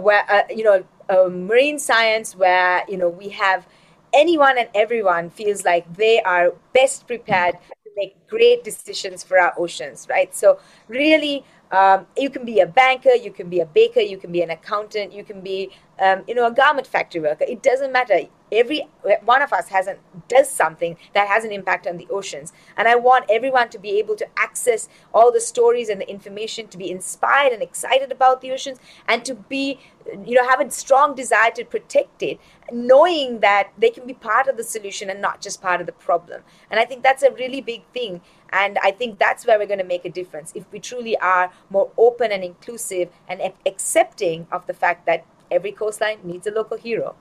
where 0.00 0.24
uh, 0.30 0.42
you 0.50 0.64
know 0.64 0.84
uh, 1.08 1.28
marine 1.28 1.78
science 1.78 2.34
where 2.34 2.84
you 2.88 2.96
know 2.96 3.08
we 3.08 3.28
have 3.30 3.66
anyone 4.12 4.58
and 4.58 4.68
everyone 4.74 5.30
feels 5.30 5.64
like 5.64 5.94
they 5.94 6.20
are 6.22 6.54
best 6.72 7.06
prepared 7.06 7.54
to 7.84 7.90
make 7.96 8.26
great 8.26 8.64
decisions 8.64 9.22
for 9.22 9.38
our 9.38 9.54
oceans 9.58 10.06
right? 10.10 10.34
So 10.34 10.58
really 10.88 11.44
um, 11.70 12.06
you 12.16 12.30
can 12.30 12.44
be 12.44 12.60
a 12.60 12.66
banker 12.66 13.14
you 13.14 13.30
can 13.30 13.48
be 13.48 13.60
a 13.60 13.66
baker 13.66 14.00
you 14.00 14.16
can 14.16 14.32
be 14.32 14.42
an 14.42 14.50
accountant 14.50 15.12
you 15.12 15.24
can 15.24 15.40
be 15.40 15.70
um, 16.00 16.22
you 16.26 16.34
know 16.34 16.46
a 16.46 16.52
garment 16.52 16.86
factory 16.86 17.20
worker. 17.20 17.44
It 17.48 17.62
doesn't 17.62 17.92
matter. 17.92 18.20
Every 18.50 18.88
one 19.24 19.42
of 19.42 19.52
us 19.52 19.68
has 19.68 19.86
an, 19.86 19.98
does 20.26 20.50
something 20.50 20.96
that 21.12 21.28
has 21.28 21.44
an 21.44 21.52
impact 21.52 21.86
on 21.86 21.98
the 21.98 22.06
oceans. 22.10 22.52
And 22.76 22.88
i 22.88 22.94
want 22.94 23.26
everyone 23.28 23.68
to 23.70 23.78
be 23.78 23.98
able 23.98 24.16
to 24.16 24.26
access 24.38 24.88
all 25.12 25.32
the 25.32 25.40
stories 25.40 25.88
and 25.88 26.00
the 26.00 26.08
information 26.08 26.68
to 26.68 26.78
be 26.78 26.90
inspired 26.90 27.52
and 27.52 27.62
excited 27.62 28.10
about 28.12 28.40
the 28.40 28.52
oceans 28.52 28.78
and 29.06 29.24
to 29.24 29.34
be 29.34 29.78
you 30.26 30.34
know 30.34 30.48
have 30.48 30.60
a 30.60 30.70
strong 30.70 31.14
desire 31.14 31.50
to 31.50 31.64
protect 31.64 32.22
it 32.22 32.38
knowing 32.72 33.40
that 33.40 33.70
they 33.76 33.90
can 33.90 34.06
be 34.06 34.14
part 34.14 34.48
of 34.48 34.56
the 34.56 34.64
solution 34.64 35.10
and 35.10 35.20
not 35.20 35.40
just 35.40 35.60
part 35.60 35.80
of 35.80 35.86
the 35.86 35.92
problem. 35.92 36.42
And 36.70 36.80
i 36.80 36.84
think 36.84 37.02
that's 37.02 37.22
a 37.22 37.32
really 37.32 37.60
big 37.60 37.82
thing 37.92 38.20
and 38.50 38.78
i 38.82 38.90
think 38.90 39.18
that's 39.18 39.46
where 39.46 39.58
we're 39.58 39.66
going 39.66 39.78
to 39.78 39.84
make 39.84 40.04
a 40.04 40.10
difference 40.10 40.52
if 40.54 40.64
we 40.72 40.78
truly 40.78 41.16
are 41.18 41.52
more 41.70 41.90
open 41.96 42.32
and 42.32 42.42
inclusive 42.44 43.08
and 43.28 43.40
accepting 43.66 44.46
of 44.50 44.66
the 44.66 44.74
fact 44.74 45.06
that 45.06 45.24
every 45.50 45.72
coastline 45.72 46.18
needs 46.24 46.46
a 46.46 46.50
local 46.50 46.76
hero. 46.76 47.14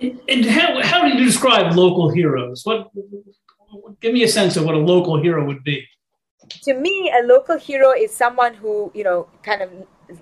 And 0.00 0.46
how, 0.46 0.80
how 0.82 1.02
do 1.02 1.08
you 1.08 1.24
describe 1.24 1.76
local 1.76 2.10
heroes? 2.10 2.62
What 2.64 2.88
give 4.00 4.14
me 4.14 4.22
a 4.22 4.28
sense 4.28 4.56
of 4.56 4.64
what 4.64 4.74
a 4.74 4.78
local 4.78 5.20
hero 5.20 5.44
would 5.44 5.62
be. 5.62 5.86
To 6.62 6.74
me 6.74 7.12
a 7.14 7.24
local 7.26 7.58
hero 7.58 7.92
is 7.92 8.12
someone 8.12 8.54
who 8.54 8.90
you 8.94 9.04
know 9.04 9.28
kind 9.42 9.62
of 9.62 9.70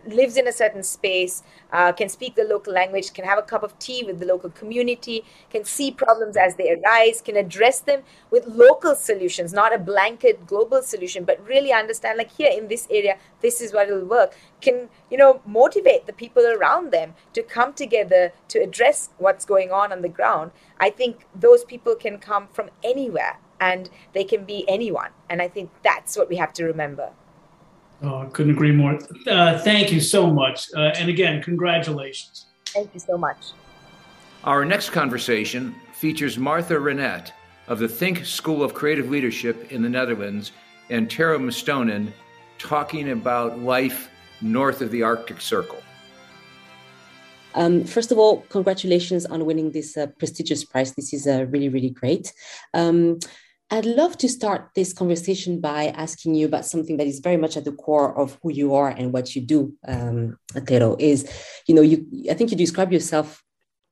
lives 0.07 0.37
in 0.37 0.47
a 0.47 0.52
certain 0.52 0.83
space, 0.83 1.42
uh, 1.73 1.92
can 1.92 2.09
speak 2.09 2.35
the 2.35 2.45
local 2.45 2.73
language, 2.73 3.12
can 3.12 3.25
have 3.25 3.38
a 3.38 3.42
cup 3.42 3.62
of 3.62 3.78
tea 3.78 4.02
with 4.04 4.18
the 4.21 4.26
local 4.26 4.50
community, 4.50 5.25
can 5.50 5.64
see 5.64 5.90
problems 5.90 6.37
as 6.37 6.57
they 6.57 6.73
arise, 6.73 7.21
can 7.21 7.37
address 7.37 7.80
them 7.80 8.02
with 8.30 8.47
local 8.47 8.95
solutions, 8.95 9.52
not 9.52 9.75
a 9.75 9.78
blanket 9.78 10.47
global 10.47 10.83
solution, 10.83 11.25
but 11.25 11.45
really 11.47 11.73
understand 11.73 12.18
like 12.18 12.33
here 12.33 12.50
in 12.50 12.68
this 12.68 12.87
area, 12.90 13.16
this 13.40 13.61
is 13.61 13.73
what 13.73 13.88
will 13.88 14.04
work. 14.04 14.35
Can, 14.61 14.88
you 15.11 15.16
know, 15.16 15.40
motivate 15.47 16.07
the 16.07 16.12
people 16.12 16.45
around 16.47 16.92
them 16.92 17.14
to 17.33 17.42
come 17.42 17.73
together 17.73 18.33
to 18.49 18.59
address 18.59 19.11
what's 19.18 19.45
going 19.45 19.71
on 19.73 19.92
on 19.92 20.02
the 20.02 20.09
ground. 20.09 20.52
I 20.80 20.90
think 20.90 21.26
those 21.35 21.64
people 21.64 21.95
can 21.95 22.18
come 22.18 22.49
from 22.49 22.71
anywhere 22.83 23.38
and 23.61 23.90
they 24.12 24.25
can 24.25 24.45
be 24.45 24.64
anyone. 24.68 25.11
And 25.28 25.42
I 25.42 25.49
think 25.49 25.71
that's 25.83 26.16
what 26.16 26.28
we 26.28 26.37
have 26.37 26.52
to 26.54 26.64
remember. 26.64 27.11
Oh, 28.02 28.18
I 28.22 28.26
couldn't 28.26 28.52
agree 28.52 28.72
more. 28.72 28.98
Uh, 29.26 29.58
thank 29.58 29.90
you 29.92 30.00
so 30.00 30.30
much. 30.30 30.68
Uh, 30.76 30.92
and 30.96 31.08
again, 31.08 31.42
congratulations. 31.42 32.46
Thank 32.66 32.94
you 32.94 33.00
so 33.00 33.18
much. 33.18 33.52
Our 34.44 34.64
next 34.64 34.90
conversation 34.90 35.74
features 35.92 36.38
Marthe 36.38 36.70
Reinette 36.70 37.32
of 37.66 37.80
the 37.80 37.86
THNK 37.88 38.24
School 38.24 38.62
of 38.62 38.72
Creative 38.72 39.10
Leadership 39.10 39.72
in 39.72 39.82
the 39.82 39.88
Netherlands 39.88 40.52
and 40.90 41.10
Tero 41.10 41.38
Mustonen 41.38 42.12
talking 42.58 43.10
about 43.10 43.58
life 43.58 44.08
north 44.40 44.80
of 44.80 44.90
the 44.90 45.02
Arctic 45.02 45.40
Circle. 45.40 45.82
Um, 47.54 47.84
first 47.84 48.12
of 48.12 48.18
all, 48.18 48.42
congratulations 48.42 49.26
on 49.26 49.44
winning 49.44 49.72
this 49.72 49.96
uh, 49.96 50.06
prestigious 50.18 50.64
prize. 50.64 50.94
This 50.94 51.12
is 51.12 51.26
uh, 51.26 51.46
really, 51.50 51.68
really 51.68 51.90
great. 51.90 52.32
Um, 52.74 53.18
I'd 53.70 53.84
love 53.84 54.16
to 54.18 54.28
start 54.28 54.70
this 54.75 54.94
conversation 54.94 55.60
by 55.60 55.88
asking 55.88 56.34
you 56.34 56.46
about 56.46 56.64
something 56.64 56.96
that 56.96 57.06
is 57.06 57.20
very 57.20 57.37
much 57.37 57.56
at 57.56 57.64
the 57.64 57.72
core 57.72 58.16
of 58.18 58.38
who 58.42 58.50
you 58.50 58.75
are 58.75 58.88
and 58.88 59.12
what 59.12 59.37
you 59.37 59.42
do, 59.42 59.75
um, 59.87 60.38
Tero. 60.66 60.96
Is 60.98 61.30
you 61.66 61.75
know 61.75 61.82
you 61.82 62.06
I 62.30 62.34
think 62.34 62.50
you 62.50 62.56
describe 62.56 62.92
yourself 62.92 63.42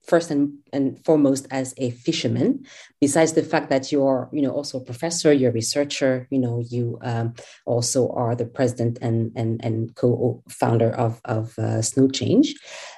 first 0.07 0.31
and, 0.31 0.53
and 0.73 1.05
foremost 1.05 1.47
as 1.51 1.75
a 1.79 1.91
fisherman 1.91 2.65
besides 3.01 3.33
the 3.33 3.43
fact 3.43 3.71
that 3.71 3.91
you're 3.91 4.29
you 4.33 4.43
know 4.43 4.51
also 4.51 4.79
a 4.79 4.85
professor 4.85 5.33
you're 5.33 5.51
a 5.51 5.55
researcher 5.55 6.27
you 6.31 6.39
know 6.39 6.63
you 6.69 6.99
um, 7.03 7.35
also 7.67 8.09
are 8.11 8.35
the 8.35 8.47
president 8.47 8.99
and 9.03 9.33
and, 9.37 9.65
and 9.65 9.95
co-founder 9.97 10.91
of, 10.95 11.21
of 11.25 11.59
uh, 11.59 11.81
Snowchange 11.83 12.51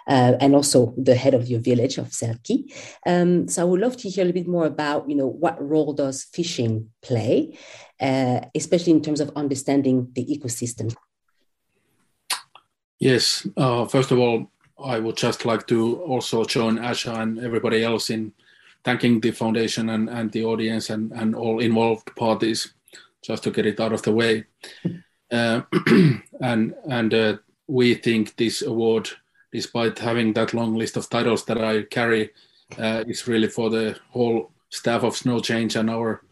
uh, 0.07 0.35
and 0.41 0.55
also 0.55 0.95
the 0.97 1.15
head 1.15 1.35
of 1.35 1.49
your 1.49 1.61
village 1.61 1.99
of 1.99 2.07
Selkie. 2.09 2.73
Um, 3.07 3.49
so 3.49 3.63
I 3.63 3.65
would 3.65 3.81
love 3.81 3.97
to 3.99 4.09
hear 4.09 4.23
a 4.23 4.27
little 4.27 4.41
bit 4.43 4.49
more 4.49 4.67
about 4.67 5.09
you 5.09 5.17
know 5.17 5.27
what 5.27 5.61
role 5.61 5.93
does 5.93 6.25
fishing 6.25 6.91
play 7.03 7.57
uh, 8.01 8.41
especially 8.55 8.93
in 8.93 9.03
terms 9.03 9.21
of 9.21 9.31
understanding 9.37 10.09
the 10.13 10.25
ecosystem 10.25 10.95
yes 12.99 13.47
uh, 13.57 13.85
first 13.87 14.11
of 14.11 14.19
all 14.19 14.51
I 14.85 14.99
would 14.99 15.17
just 15.17 15.45
like 15.45 15.67
to 15.69 15.97
also 16.03 16.45
join 16.45 16.79
Asha 16.79 17.19
and 17.19 17.39
everybody 17.39 17.83
else 17.83 18.11
in 18.11 18.33
thanking 18.85 19.21
the 19.21 19.33
foundation 19.33 19.89
and, 19.91 20.09
and 20.09 20.31
the 20.33 20.45
audience 20.45 20.91
and, 20.91 21.13
and 21.13 21.35
all 21.35 21.59
involved 21.61 22.15
parties 22.17 22.75
just 23.23 23.43
to 23.45 23.51
get 23.51 23.67
it 23.67 23.81
out 23.81 23.93
of 23.93 24.03
the 24.03 24.13
way. 24.13 24.45
Uh, 25.31 25.61
and 26.41 26.75
and 26.89 27.13
uh, 27.13 27.37
we 27.67 27.93
think 27.93 28.35
this 28.37 28.63
award, 28.63 29.11
despite 29.53 29.99
having 29.99 30.33
that 30.33 30.55
long 30.55 30.75
list 30.75 30.97
of 30.97 31.07
titles 31.11 31.45
that 31.45 31.63
I 31.63 31.83
carry, 31.83 32.31
uh, 32.79 33.05
is 33.07 33.29
really 33.29 33.49
for 33.49 33.69
the 33.69 33.99
whole 34.09 34.51
staff 34.71 35.03
of 35.03 35.13
Snowchange 35.13 35.79
and 35.79 35.91
our 35.91 36.23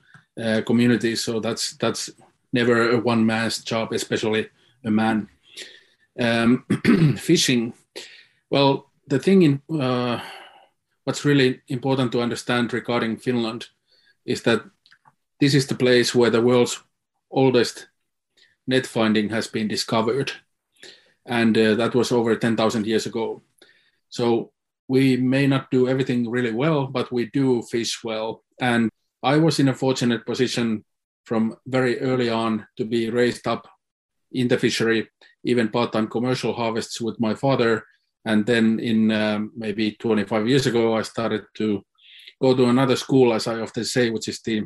uh, 0.42 0.62
community. 0.66 1.14
So 1.14 1.40
that's 1.40 1.74
that's 1.74 2.08
never 2.54 2.92
a 2.92 2.98
one 2.98 3.26
man's 3.26 3.62
job, 3.62 3.92
especially 3.92 4.48
a 4.82 4.90
man. 4.90 5.28
Um, 6.18 6.64
fishing 7.18 7.74
well, 8.50 8.90
the 9.06 9.18
thing 9.18 9.42
in 9.42 9.80
uh, 9.80 10.20
what's 11.04 11.24
really 11.24 11.60
important 11.68 12.12
to 12.12 12.20
understand 12.20 12.72
regarding 12.72 13.16
Finland 13.16 13.68
is 14.24 14.42
that 14.42 14.62
this 15.40 15.54
is 15.54 15.66
the 15.66 15.74
place 15.74 16.14
where 16.14 16.30
the 16.30 16.42
world's 16.42 16.82
oldest 17.30 17.88
net 18.66 18.86
finding 18.86 19.28
has 19.28 19.46
been 19.46 19.68
discovered, 19.68 20.32
and 21.24 21.56
uh, 21.56 21.74
that 21.74 21.94
was 21.94 22.10
over 22.10 22.34
10,000 22.34 22.86
years 22.86 23.06
ago. 23.06 23.42
So 24.08 24.52
we 24.88 25.16
may 25.16 25.46
not 25.46 25.70
do 25.70 25.88
everything 25.88 26.30
really 26.30 26.52
well, 26.52 26.86
but 26.86 27.12
we 27.12 27.26
do 27.32 27.62
fish 27.62 28.02
well. 28.02 28.44
And 28.60 28.90
I 29.22 29.36
was 29.36 29.58
in 29.58 29.68
a 29.68 29.74
fortunate 29.74 30.24
position 30.24 30.84
from 31.24 31.56
very 31.66 32.00
early 32.00 32.30
on 32.30 32.66
to 32.76 32.84
be 32.84 33.10
raised 33.10 33.46
up 33.46 33.68
in 34.32 34.48
the 34.48 34.58
fishery, 34.58 35.08
even 35.44 35.68
part-time 35.68 36.08
commercial 36.08 36.52
harvests 36.52 37.00
with 37.00 37.20
my 37.20 37.34
father 37.34 37.84
and 38.26 38.44
then 38.44 38.80
in 38.80 39.10
um, 39.12 39.52
maybe 39.56 39.92
25 39.92 40.48
years 40.48 40.66
ago, 40.66 40.96
I 40.96 41.02
started 41.02 41.44
to 41.54 41.82
go 42.42 42.54
to 42.54 42.66
another 42.66 42.96
school, 42.96 43.32
as 43.32 43.46
I 43.46 43.60
often 43.60 43.84
say, 43.84 44.10
which 44.10 44.28
is 44.28 44.40
the 44.42 44.64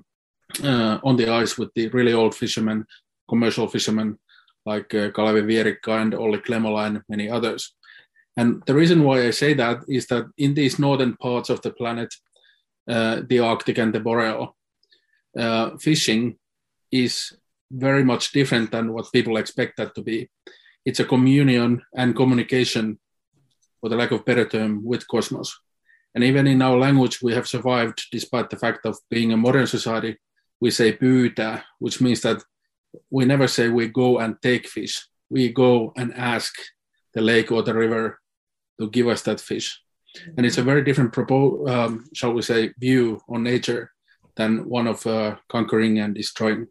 uh, 0.64 0.98
on 1.04 1.16
the 1.16 1.28
ice 1.28 1.56
with 1.58 1.70
the 1.74 1.88
really 1.88 2.12
old 2.12 2.34
fishermen, 2.34 2.84
commercial 3.28 3.68
fishermen 3.68 4.18
like 4.66 4.92
uh, 4.94 5.10
Kalevi 5.10 5.42
Vierikka 5.44 6.02
and 6.02 6.14
Olli 6.14 6.38
Klemola 6.38 6.86
and 6.86 7.02
many 7.08 7.30
others. 7.30 7.74
And 8.36 8.62
the 8.66 8.74
reason 8.74 9.04
why 9.04 9.26
I 9.26 9.30
say 9.30 9.54
that 9.54 9.84
is 9.88 10.06
that 10.06 10.24
in 10.38 10.54
these 10.54 10.78
northern 10.78 11.16
parts 11.16 11.50
of 11.50 11.60
the 11.62 11.70
planet, 11.70 12.12
uh, 12.88 13.20
the 13.28 13.40
Arctic 13.40 13.78
and 13.78 13.94
the 13.94 14.00
Boreal, 14.00 14.56
uh, 15.38 15.76
fishing 15.78 16.38
is 16.90 17.32
very 17.70 18.02
much 18.02 18.32
different 18.32 18.72
than 18.72 18.92
what 18.92 19.12
people 19.12 19.36
expect 19.36 19.76
that 19.76 19.94
to 19.94 20.02
be. 20.02 20.28
It's 20.84 21.00
a 21.00 21.04
communion 21.04 21.82
and 21.94 22.16
communication 22.16 22.98
for 23.80 23.88
the 23.88 23.96
lack 23.96 24.10
of 24.12 24.24
better 24.24 24.48
term, 24.48 24.84
with 24.84 25.06
cosmos. 25.08 25.58
And 26.14 26.24
even 26.24 26.46
in 26.46 26.62
our 26.62 26.76
language, 26.76 27.22
we 27.22 27.34
have 27.34 27.46
survived 27.46 28.02
despite 28.12 28.50
the 28.50 28.56
fact 28.56 28.86
of 28.86 28.98
being 29.10 29.32
a 29.32 29.36
modern 29.36 29.66
society. 29.66 30.16
We 30.60 30.70
say 30.70 30.92
pyytää, 30.92 31.62
which 31.78 32.00
means 32.00 32.20
that 32.22 32.42
we 33.10 33.24
never 33.24 33.48
say 33.48 33.68
we 33.68 33.88
go 33.88 34.18
and 34.18 34.34
take 34.42 34.66
fish. 34.68 35.06
We 35.30 35.52
go 35.52 35.92
and 35.96 36.12
ask 36.14 36.52
the 37.14 37.20
lake 37.20 37.52
or 37.52 37.62
the 37.62 37.74
river 37.74 38.18
to 38.80 38.90
give 38.90 39.08
us 39.08 39.22
that 39.22 39.40
fish. 39.40 39.80
And 40.36 40.44
it's 40.44 40.58
a 40.58 40.62
very 40.62 40.82
different, 40.82 41.12
propo- 41.12 41.68
um, 41.68 42.04
shall 42.12 42.32
we 42.32 42.42
say, 42.42 42.72
view 42.78 43.20
on 43.28 43.44
nature 43.44 43.92
than 44.36 44.68
one 44.68 44.88
of 44.88 45.06
uh, 45.06 45.36
conquering 45.48 46.00
and 46.00 46.14
destroying. 46.14 46.66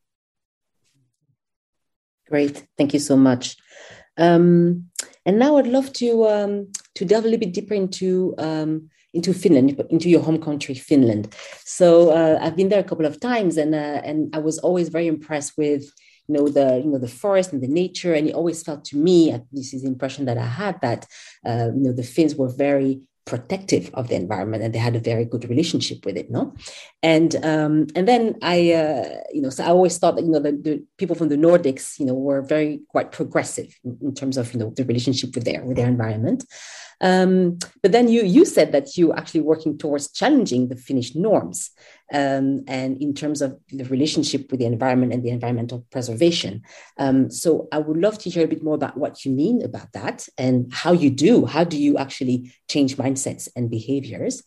Great, 2.28 2.68
thank 2.78 2.94
you 2.94 3.00
so 3.00 3.16
much. 3.16 3.56
Um, 4.18 4.90
and 5.26 5.40
now 5.40 5.58
I'd 5.58 5.68
love 5.68 5.94
to 5.94 6.28
um, 6.28 6.72
to 7.00 7.06
delve 7.06 7.24
a 7.24 7.30
little 7.30 7.46
bit 7.46 7.54
deeper 7.54 7.74
into 7.74 8.36
um, 8.38 8.90
into 9.14 9.34
Finland, 9.34 9.82
into 9.90 10.10
your 10.10 10.22
home 10.22 10.40
country, 10.40 10.76
Finland. 10.76 11.34
So 11.66 12.12
uh, 12.12 12.38
I've 12.42 12.56
been 12.56 12.70
there 12.70 12.82
a 12.82 12.90
couple 12.90 13.06
of 13.06 13.20
times, 13.20 13.58
and 13.58 13.74
uh, 13.74 14.02
and 14.10 14.36
I 14.36 14.40
was 14.40 14.60
always 14.60 14.90
very 14.90 15.08
impressed 15.08 15.54
with 15.58 15.84
you 16.28 16.34
know 16.36 16.50
the 16.50 16.82
you 16.84 16.90
know 16.92 17.00
the 17.00 17.16
forest 17.22 17.54
and 17.54 17.62
the 17.64 17.74
nature, 17.84 18.14
and 18.14 18.28
it 18.28 18.36
always 18.36 18.62
felt 18.62 18.84
to 18.86 18.98
me, 18.98 19.18
this 19.52 19.74
is 19.74 19.82
the 19.84 19.88
impression 19.88 20.26
that 20.26 20.38
I 20.38 20.46
had 20.46 20.76
that 20.82 21.08
uh, 21.50 21.70
you 21.74 21.84
know 21.86 21.94
the 21.94 22.04
Finns 22.04 22.36
were 22.36 22.54
very 22.68 23.02
protective 23.34 23.86
of 23.94 24.08
the 24.10 24.16
environment 24.16 24.64
and 24.64 24.74
they 24.74 24.80
had 24.88 24.96
a 24.96 25.08
very 25.12 25.26
good 25.26 25.46
relationship 25.50 26.00
with 26.06 26.18
it 26.18 26.30
no? 26.30 26.54
And 27.04 27.32
um, 27.52 27.74
and 27.96 28.06
then 28.12 28.24
i 28.42 28.58
uh, 28.82 29.10
you 29.36 29.42
know 29.42 29.52
so 29.56 29.64
i 29.64 29.68
always 29.68 29.98
thought 29.98 30.16
that 30.16 30.26
you 30.26 30.32
know 30.34 30.44
the, 30.48 30.54
the, 30.68 30.74
people 30.98 31.16
from 31.16 31.30
the 31.30 31.44
nordics 31.48 32.00
you 32.00 32.06
know 32.06 32.18
were 32.28 32.42
very 32.42 32.82
quite 32.94 33.12
progressive 33.12 33.70
in, 33.86 33.98
in 34.02 34.14
terms 34.20 34.36
of 34.38 34.54
you 34.54 34.60
know 34.60 34.72
the 34.76 34.86
relationship 34.92 35.30
with 35.36 35.46
their 35.46 35.64
with 35.66 35.78
their 35.78 35.88
environment. 35.88 36.44
Um, 37.02 37.60
but 37.82 37.92
then 37.94 38.08
you 38.10 38.24
you 38.24 38.44
said 38.46 38.72
that 38.74 38.98
you 38.98 39.14
actually 39.14 39.42
working 39.42 39.78
towards 39.78 40.12
challenging 40.12 40.68
the 40.68 40.76
Finnish 40.76 41.16
norms, 41.16 41.72
um, 42.14 42.64
and 42.68 43.02
in 43.02 43.14
terms 43.14 43.42
of 43.42 43.58
the 43.70 43.86
relationship 43.86 44.50
with 44.52 44.60
the 44.60 44.66
environment 44.66 45.14
and 45.14 45.24
the 45.24 45.30
environmental 45.30 45.86
preservation. 45.92 46.64
Um, 46.98 47.30
so 47.30 47.68
I 47.72 47.80
would 47.80 47.98
love 47.98 48.18
to 48.20 48.30
hear 48.30 48.46
a 48.46 48.48
bit 48.48 48.64
more 48.64 48.76
about 48.76 48.98
what 48.98 49.26
you 49.26 49.32
mean 49.32 49.62
about 49.64 49.92
that 49.94 50.28
and 50.38 50.74
how 50.74 50.92
you 50.92 51.10
do. 51.10 51.46
How 51.46 51.64
do 51.64 51.78
you 51.78 51.98
actually 51.98 52.52
change 52.68 52.98
mindsets 52.98 53.48
and 53.56 53.70
behaviors? 53.70 54.44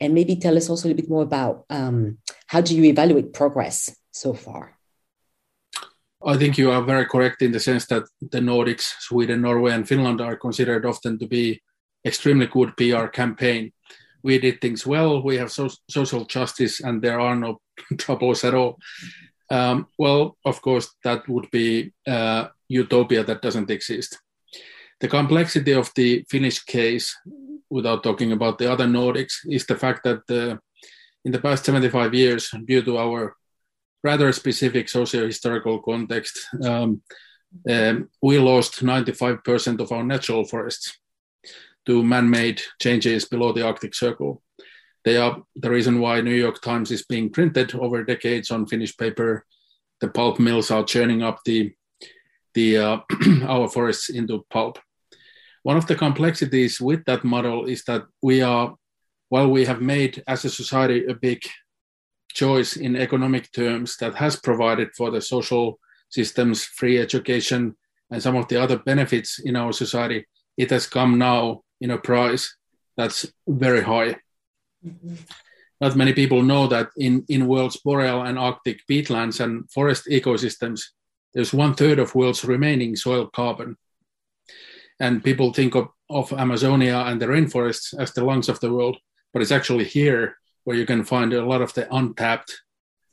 and 0.00 0.14
maybe 0.14 0.36
tell 0.36 0.56
us 0.56 0.68
also 0.68 0.90
a 0.90 0.94
bit 0.94 1.08
more 1.08 1.22
about 1.22 1.64
um, 1.70 2.18
how 2.46 2.60
do 2.60 2.76
you 2.76 2.84
evaluate 2.84 3.32
progress 3.32 3.94
so 4.12 4.34
far? 4.34 4.78
I 6.24 6.36
think 6.36 6.58
you 6.58 6.70
are 6.70 6.82
very 6.82 7.06
correct 7.06 7.42
in 7.42 7.52
the 7.52 7.60
sense 7.60 7.86
that 7.86 8.04
the 8.20 8.40
Nordics, 8.40 8.94
Sweden, 9.00 9.42
Norway, 9.42 9.72
and 9.72 9.86
Finland 9.86 10.20
are 10.20 10.36
considered 10.36 10.84
often 10.84 11.18
to 11.18 11.26
be 11.26 11.62
extremely 12.04 12.46
good 12.46 12.76
PR 12.76 13.06
campaign. 13.06 13.72
We 14.26 14.40
did 14.40 14.60
things 14.60 14.84
well. 14.84 15.22
We 15.22 15.36
have 15.36 15.52
so- 15.52 15.78
social 15.88 16.24
justice, 16.24 16.80
and 16.80 17.00
there 17.00 17.20
are 17.20 17.36
no 17.36 17.60
troubles 17.98 18.42
at 18.42 18.54
all. 18.54 18.78
Um, 19.50 19.86
well, 19.96 20.36
of 20.44 20.60
course, 20.60 20.88
that 21.04 21.28
would 21.28 21.48
be 21.52 21.92
uh, 22.08 22.48
utopia 22.66 23.22
that 23.22 23.40
doesn't 23.40 23.70
exist. 23.70 24.18
The 24.98 25.06
complexity 25.08 25.72
of 25.72 25.92
the 25.94 26.24
Finnish 26.28 26.64
case, 26.64 27.14
without 27.70 28.02
talking 28.02 28.32
about 28.32 28.58
the 28.58 28.72
other 28.72 28.86
Nordics, 28.86 29.34
is 29.48 29.64
the 29.64 29.76
fact 29.76 30.02
that 30.02 30.22
uh, 30.28 30.56
in 31.24 31.30
the 31.30 31.40
past 31.40 31.64
75 31.64 32.12
years, 32.12 32.50
due 32.64 32.82
to 32.82 32.98
our 32.98 33.36
rather 34.02 34.32
specific 34.32 34.88
socio-historical 34.88 35.82
context, 35.82 36.34
um, 36.64 37.00
um, 37.70 38.08
we 38.20 38.38
lost 38.38 38.82
95% 38.82 39.80
of 39.80 39.92
our 39.92 40.02
natural 40.02 40.44
forests 40.44 40.98
to 41.86 42.02
man-made 42.02 42.60
changes 42.80 43.24
below 43.24 43.52
the 43.52 43.64
Arctic 43.64 43.94
Circle. 43.94 44.42
They 45.04 45.16
are 45.16 45.42
the 45.54 45.70
reason 45.70 46.00
why 46.00 46.20
New 46.20 46.34
York 46.34 46.60
Times 46.60 46.90
is 46.90 47.06
being 47.06 47.30
printed 47.30 47.74
over 47.74 48.02
decades 48.02 48.50
on 48.50 48.66
Finnish 48.66 48.96
paper. 48.96 49.46
The 50.00 50.08
pulp 50.08 50.40
mills 50.40 50.70
are 50.70 50.84
churning 50.84 51.22
up 51.22 51.40
the 51.44 51.72
the 52.54 52.78
uh, 52.78 52.98
our 53.46 53.68
forests 53.68 54.08
into 54.08 54.44
pulp. 54.50 54.78
One 55.62 55.76
of 55.76 55.86
the 55.86 55.94
complexities 55.94 56.80
with 56.80 57.04
that 57.04 57.22
model 57.22 57.66
is 57.66 57.84
that 57.84 58.04
we 58.22 58.40
are, 58.40 58.74
while 59.28 59.50
we 59.50 59.64
have 59.66 59.80
made 59.82 60.22
as 60.26 60.44
a 60.44 60.50
society 60.50 61.04
a 61.06 61.14
big 61.14 61.42
choice 62.32 62.76
in 62.76 62.96
economic 62.96 63.52
terms 63.52 63.96
that 63.98 64.14
has 64.14 64.36
provided 64.36 64.88
for 64.96 65.10
the 65.10 65.20
social 65.20 65.78
systems, 66.08 66.64
free 66.64 66.98
education, 66.98 67.76
and 68.10 68.22
some 68.22 68.36
of 68.36 68.48
the 68.48 68.60
other 68.60 68.78
benefits 68.78 69.38
in 69.38 69.56
our 69.56 69.72
society, 69.72 70.24
it 70.56 70.70
has 70.70 70.86
come 70.86 71.18
now 71.18 71.62
in 71.80 71.90
a 71.90 71.98
price 71.98 72.56
that's 72.96 73.26
very 73.46 73.82
high. 73.82 74.16
Mm-hmm. 74.84 75.14
Not 75.80 75.96
many 75.96 76.14
people 76.14 76.42
know 76.42 76.66
that 76.68 76.88
in, 76.96 77.24
in 77.28 77.46
world's 77.46 77.76
boreal 77.76 78.22
and 78.22 78.38
arctic 78.38 78.80
peatlands 78.90 79.40
and 79.40 79.70
forest 79.70 80.06
ecosystems, 80.10 80.82
there's 81.34 81.52
one 81.52 81.74
third 81.74 81.98
of 81.98 82.14
world's 82.14 82.44
remaining 82.44 82.96
soil 82.96 83.26
carbon. 83.26 83.76
And 84.98 85.22
people 85.22 85.52
think 85.52 85.74
of, 85.74 85.88
of 86.08 86.32
Amazonia 86.32 87.00
and 87.00 87.20
the 87.20 87.26
rainforests 87.26 87.94
as 87.98 88.12
the 88.12 88.24
lungs 88.24 88.48
of 88.48 88.60
the 88.60 88.72
world, 88.72 88.96
but 89.34 89.42
it's 89.42 89.52
actually 89.52 89.84
here 89.84 90.38
where 90.64 90.76
you 90.76 90.86
can 90.86 91.04
find 91.04 91.34
a 91.34 91.44
lot 91.44 91.60
of 91.60 91.74
the 91.74 91.94
untapped, 91.94 92.58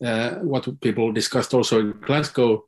uh, 0.04 0.36
what 0.36 0.80
people 0.80 1.12
discussed 1.12 1.54
also 1.54 1.82
in 1.82 1.92
Glasgow, 2.00 2.64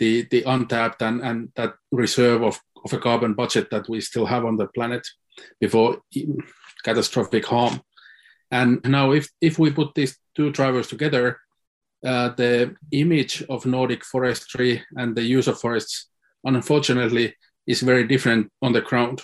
the, 0.00 0.22
the 0.30 0.42
untapped 0.42 1.02
and, 1.02 1.20
and 1.22 1.52
that 1.54 1.74
reserve 1.92 2.42
of, 2.42 2.60
of 2.84 2.92
a 2.92 2.98
carbon 2.98 3.34
budget 3.34 3.70
that 3.70 3.88
we 3.88 4.00
still 4.00 4.26
have 4.26 4.44
on 4.44 4.56
the 4.56 4.66
planet 4.66 5.06
before 5.60 5.98
catastrophic 6.84 7.44
harm. 7.46 7.80
And 8.50 8.80
now, 8.84 9.12
if, 9.12 9.28
if 9.40 9.58
we 9.58 9.70
put 9.72 9.94
these 9.94 10.18
two 10.34 10.50
drivers 10.50 10.88
together, 10.88 11.40
uh, 12.04 12.28
the 12.36 12.76
image 12.92 13.42
of 13.48 13.66
Nordic 13.66 14.04
forestry 14.04 14.82
and 14.96 15.16
the 15.16 15.22
use 15.22 15.48
of 15.48 15.58
forests, 15.58 16.08
unfortunately, 16.44 17.34
is 17.66 17.80
very 17.80 18.06
different 18.06 18.52
on 18.62 18.72
the 18.72 18.80
ground. 18.80 19.22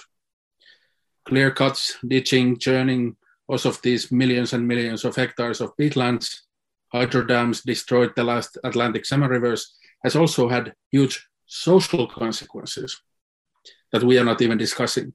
Clear 1.25 1.53
cuts, 1.53 1.97
ditching, 2.07 2.59
churning, 2.59 3.17
also 3.47 3.69
of 3.69 3.81
these 3.83 4.11
millions 4.11 4.53
and 4.53 4.67
millions 4.67 5.05
of 5.05 5.15
hectares 5.15 5.61
of 5.61 5.77
peatlands, 5.77 6.41
hydro 6.93 7.25
dams 7.25 7.63
destroyed 7.63 8.13
the 8.17 8.25
last 8.25 8.59
Atlantic 8.65 9.05
salmon 9.07 9.31
rivers, 9.31 9.77
has 10.03 10.17
also 10.17 10.49
had 10.49 10.75
huge 10.91 11.29
social 11.47 12.07
consequences 12.07 13.01
that 13.93 14.03
we 14.03 14.19
are 14.19 14.25
not 14.25 14.43
even 14.43 14.59
discussing. 14.59 15.13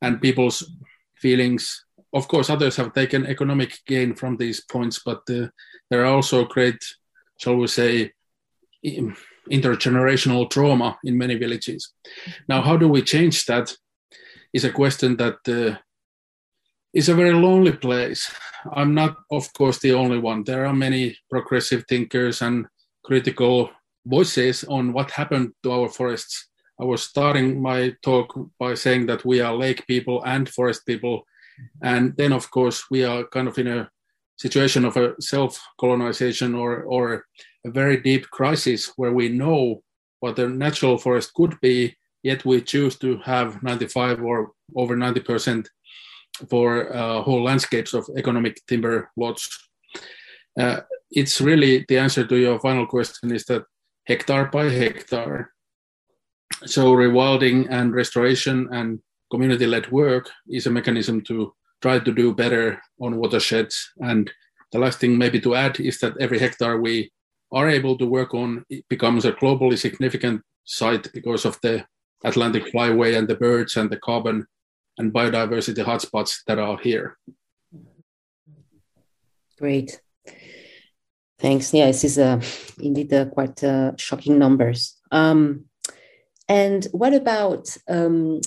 And 0.00 0.20
people's 0.20 0.62
feelings, 1.16 1.84
of 2.12 2.28
course, 2.28 2.50
others 2.50 2.76
have 2.76 2.92
taken 2.92 3.26
economic 3.26 3.78
gain 3.86 4.14
from 4.14 4.36
these 4.36 4.60
points, 4.60 5.00
but 5.04 5.22
uh, 5.30 5.48
there 5.90 6.02
are 6.02 6.14
also 6.14 6.44
great, 6.44 6.78
shall 7.38 7.56
we 7.56 7.66
say, 7.66 8.12
intergenerational 9.50 10.48
trauma 10.48 10.98
in 11.04 11.18
many 11.18 11.34
villages. 11.34 11.92
Now, 12.48 12.62
how 12.62 12.76
do 12.76 12.88
we 12.88 13.02
change 13.02 13.46
that? 13.46 13.76
Is 14.50 14.64
a 14.64 14.72
question 14.72 15.16
that 15.18 15.38
uh, 15.46 15.76
is 16.94 17.08
a 17.08 17.14
very 17.14 17.34
lonely 17.34 17.72
place. 17.72 18.32
I'm 18.72 18.94
not, 18.94 19.16
of 19.30 19.52
course, 19.52 19.78
the 19.78 19.92
only 19.92 20.18
one. 20.18 20.42
There 20.44 20.64
are 20.66 20.72
many 20.72 21.18
progressive 21.30 21.84
thinkers 21.86 22.40
and 22.40 22.66
critical 23.04 23.70
voices 24.06 24.64
on 24.64 24.92
what 24.92 25.10
happened 25.10 25.52
to 25.62 25.72
our 25.72 25.88
forests. 25.88 26.48
I 26.80 26.84
was 26.84 27.02
starting 27.02 27.60
my 27.60 27.94
talk 28.02 28.38
by 28.58 28.74
saying 28.74 29.06
that 29.06 29.24
we 29.24 29.40
are 29.40 29.54
lake 29.54 29.86
people 29.86 30.22
and 30.24 30.48
forest 30.48 30.86
people. 30.86 31.24
And 31.82 32.16
then, 32.16 32.32
of 32.32 32.50
course, 32.50 32.84
we 32.90 33.04
are 33.04 33.24
kind 33.24 33.48
of 33.48 33.58
in 33.58 33.66
a 33.66 33.90
situation 34.36 34.84
of 34.84 34.96
a 34.96 35.20
self 35.20 35.60
colonization 35.80 36.54
or, 36.54 36.82
or 36.82 37.24
a 37.66 37.70
very 37.70 38.00
deep 38.00 38.30
crisis 38.30 38.92
where 38.96 39.12
we 39.12 39.28
know 39.28 39.82
what 40.20 40.36
the 40.36 40.48
natural 40.48 40.98
forest 40.98 41.34
could 41.34 41.58
be, 41.60 41.96
yet 42.22 42.44
we 42.44 42.60
choose 42.60 42.96
to 42.98 43.18
have 43.18 43.62
95 43.62 44.22
or 44.22 44.52
over 44.76 44.96
90 44.96 45.20
percent 45.20 45.68
for 46.48 46.94
uh, 46.94 47.22
whole 47.22 47.42
landscapes 47.42 47.94
of 47.94 48.08
economic 48.16 48.64
timber 48.66 49.10
lots. 49.16 49.68
Uh, 50.58 50.80
it's 51.10 51.40
really 51.40 51.84
the 51.88 51.98
answer 51.98 52.26
to 52.26 52.36
your 52.36 52.60
final 52.60 52.86
question 52.86 53.32
is 53.32 53.44
that 53.46 53.64
hectare 54.06 54.46
by 54.46 54.68
hectare. 54.68 55.52
So 56.66 56.92
rewilding 56.92 57.66
and 57.70 57.94
restoration 57.94 58.68
and 58.72 59.00
community-led 59.30 59.90
work 59.92 60.30
is 60.48 60.66
a 60.66 60.70
mechanism 60.70 61.20
to 61.22 61.54
try 61.80 61.98
to 61.98 62.12
do 62.12 62.34
better 62.34 62.80
on 63.00 63.16
watersheds. 63.16 63.92
And 64.00 64.30
the 64.72 64.78
last 64.78 64.98
thing 65.00 65.16
maybe 65.16 65.40
to 65.40 65.54
add 65.54 65.78
is 65.80 66.00
that 66.00 66.18
every 66.20 66.38
hectare 66.38 66.80
we 66.80 67.12
are 67.52 67.68
able 67.68 67.96
to 67.98 68.06
work 68.06 68.34
on 68.34 68.64
becomes 68.88 69.24
a 69.24 69.32
globally 69.32 69.78
significant 69.78 70.42
site 70.64 71.10
because 71.12 71.44
of 71.44 71.58
the 71.62 71.86
Atlantic 72.24 72.64
flyway 72.72 73.16
and 73.16 73.28
the 73.28 73.36
birds 73.36 73.76
and 73.76 73.90
the 73.90 73.96
carbon 73.98 74.46
and 74.98 75.12
biodiversity 75.12 75.84
hotspots 75.84 76.40
that 76.46 76.58
are 76.58 76.76
here. 76.78 77.16
Great. 79.58 80.00
Thanks. 81.38 81.72
Yeah, 81.72 81.86
this 81.86 82.04
is 82.04 82.18
uh, 82.18 82.40
indeed 82.80 83.12
uh, 83.12 83.26
quite 83.26 83.62
uh, 83.62 83.92
shocking 83.96 84.38
numbers. 84.38 84.96
Um, 85.10 85.66
and 86.48 86.86
what 86.92 87.14
about 87.14 87.76
um, 87.88 88.40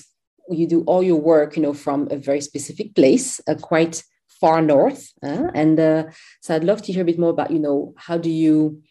you 0.50 0.68
do 0.68 0.84
all 0.84 1.04
your 1.04 1.20
work, 1.20 1.56
you 1.56 1.62
know, 1.62 1.74
from 1.74 2.08
a 2.12 2.18
very 2.18 2.42
specific 2.42 2.96
place, 2.96 3.40
uh, 3.48 3.56
quite 3.56 4.04
far 4.28 4.62
north, 4.62 5.12
uh, 5.24 5.48
and 5.54 5.80
uh, 5.80 6.04
so 6.42 6.56
I'd 6.56 6.64
love 6.64 6.82
to 6.84 6.94
hear 6.94 7.04
a 7.04 7.06
bit 7.06 7.20
more 7.20 7.30
about, 7.30 7.52
you 7.52 7.60
know, 7.60 7.94
how 7.98 8.18
do 8.18 8.30
you, 8.30 8.82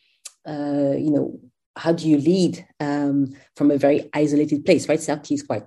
uh, 0.47 0.95
you 0.97 1.11
know, 1.11 1.41
how 1.77 1.93
do 1.93 2.09
you 2.09 2.19
lead 2.19 2.67
um, 2.79 3.35
from 3.57 3.71
a 3.71 3.79
very 3.79 4.09
isolated 4.15 4.65
place, 4.65 4.89
right? 4.89 4.99
Selkie 4.99 5.33
is 5.33 5.43
quite 5.43 5.65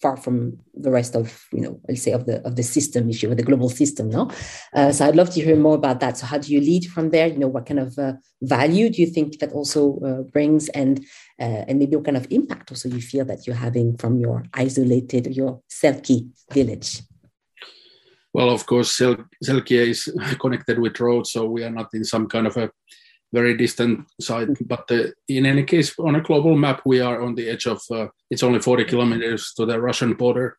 far 0.00 0.16
from 0.16 0.58
the 0.74 0.90
rest 0.90 1.14
of 1.14 1.26
you 1.50 1.62
know 1.64 1.80
i'll 1.88 1.96
say 1.96 2.12
of 2.12 2.26
the 2.26 2.36
of 2.48 2.56
the 2.56 2.62
system 2.62 3.08
issue 3.08 3.30
of 3.30 3.38
the 3.38 3.48
global 3.50 3.70
system 3.70 4.10
no? 4.10 4.30
Uh, 4.74 4.90
so 4.92 5.06
i'd 5.06 5.16
love 5.16 5.30
to 5.32 5.40
hear 5.40 5.56
more 5.56 5.76
about 5.76 6.00
that. 6.00 6.18
So 6.18 6.26
how 6.26 6.38
do 6.38 6.52
you 6.52 6.60
lead 6.60 6.84
from 6.94 7.10
there? 7.10 7.28
You 7.28 7.38
know 7.38 7.48
what 7.48 7.66
kind 7.66 7.80
of 7.80 7.98
uh, 7.98 8.14
value 8.42 8.90
do 8.90 9.00
you 9.00 9.08
think 9.16 9.38
that 9.38 9.52
also 9.52 9.80
brings? 10.34 10.68
And 10.70 10.94
uh, 11.40 11.64
and 11.68 11.78
maybe 11.78 11.96
what 11.96 12.04
kind 12.04 12.16
of 12.16 12.26
impact 12.30 12.70
also 12.70 12.88
you 12.88 13.00
feel 13.00 13.24
that 13.24 13.46
you're 13.46 13.56
having 13.56 13.96
from 13.96 14.18
your 14.18 14.44
isolated 14.54 15.34
your 15.34 15.60
selkie 15.70 16.28
village 16.52 17.02
well 18.32 18.50
of 18.50 18.66
course 18.66 18.96
Sel- 18.96 19.24
selkie 19.44 19.88
is 19.88 20.12
connected 20.40 20.78
with 20.78 21.00
roads 21.00 21.32
so 21.32 21.46
we 21.46 21.64
are 21.64 21.70
not 21.70 21.88
in 21.94 22.04
some 22.04 22.28
kind 22.28 22.46
of 22.46 22.56
a 22.56 22.70
very 23.34 23.56
distant 23.56 24.06
side. 24.20 24.48
But 24.64 24.90
uh, 24.90 25.08
in 25.28 25.44
any 25.44 25.64
case, 25.64 25.98
on 25.98 26.14
a 26.14 26.20
global 26.20 26.56
map, 26.56 26.80
we 26.86 27.00
are 27.00 27.20
on 27.20 27.34
the 27.34 27.50
edge 27.50 27.66
of. 27.66 27.82
Uh, 27.90 28.06
it's 28.30 28.44
only 28.44 28.60
40 28.60 28.84
kilometers 28.84 29.52
to 29.56 29.66
the 29.66 29.80
Russian 29.80 30.14
border, 30.14 30.56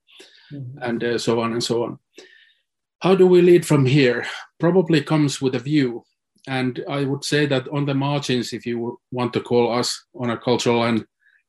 mm-hmm. 0.53 0.77
and 0.81 1.03
uh, 1.03 1.17
so 1.17 1.39
on 1.39 1.53
and 1.53 1.63
so 1.63 1.83
on. 1.83 1.97
How 3.01 3.15
do 3.15 3.25
we 3.27 3.41
lead 3.41 3.65
from 3.65 3.85
here? 3.85 4.25
Probably 4.59 5.01
comes 5.01 5.41
with 5.41 5.55
a 5.55 5.59
view, 5.59 6.03
and 6.47 6.83
I 6.89 7.05
would 7.05 7.23
say 7.23 7.45
that 7.47 7.67
on 7.69 7.85
the 7.85 7.93
margins, 7.93 8.53
if 8.53 8.65
you 8.65 8.99
want 9.11 9.33
to 9.33 9.41
call 9.41 9.71
us 9.71 10.05
on 10.13 10.29
a 10.29 10.37
cultural 10.37 10.83
and 10.83 11.05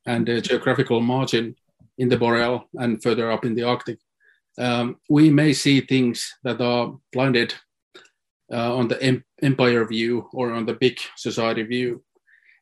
and 0.07 0.27
geographical 0.27 1.01
margin 1.01 1.57
in 1.99 2.09
the 2.09 2.17
boreal 2.17 2.69
and 2.75 3.03
further 3.03 3.31
up 3.31 3.45
in 3.45 3.55
the 3.55 3.65
Arctic, 3.65 3.99
um, 4.59 4.97
we 5.11 5.31
may 5.31 5.53
see 5.53 5.81
things 5.81 6.33
that 6.45 6.61
are 6.61 6.97
blinded 7.13 7.55
uh, 8.53 8.77
on 8.77 8.87
the 8.87 9.03
em- 9.03 9.25
empire 9.43 9.85
view 9.85 10.29
or 10.33 10.53
on 10.53 10.65
the 10.65 10.75
big 10.75 10.99
society 11.17 11.65
view. 11.65 12.05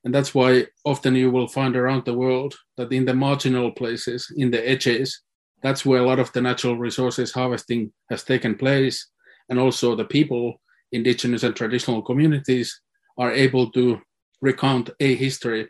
And 0.04 0.14
that's 0.14 0.34
why 0.34 0.66
often 0.84 1.14
you 1.14 1.30
will 1.30 1.48
find 1.48 1.76
around 1.76 2.04
the 2.04 2.16
world 2.16 2.54
that 2.76 2.92
in 2.92 3.04
the 3.04 3.14
marginal 3.14 3.70
places, 3.70 4.32
in 4.36 4.50
the 4.50 4.66
edges, 4.66 5.20
that's 5.62 5.84
where 5.84 6.00
a 6.00 6.06
lot 6.06 6.18
of 6.18 6.32
the 6.32 6.40
natural 6.40 6.76
resources 6.76 7.32
harvesting 7.32 7.92
has 8.10 8.24
taken 8.24 8.54
place. 8.54 9.10
and 9.50 9.58
also 9.58 9.94
the 9.94 10.06
people, 10.06 10.58
indigenous 10.92 11.42
and 11.42 11.54
traditional 11.54 12.02
communities, 12.02 12.80
are 13.18 13.32
able 13.32 13.70
to 13.70 14.00
recount 14.40 14.90
a 15.00 15.14
history 15.14 15.68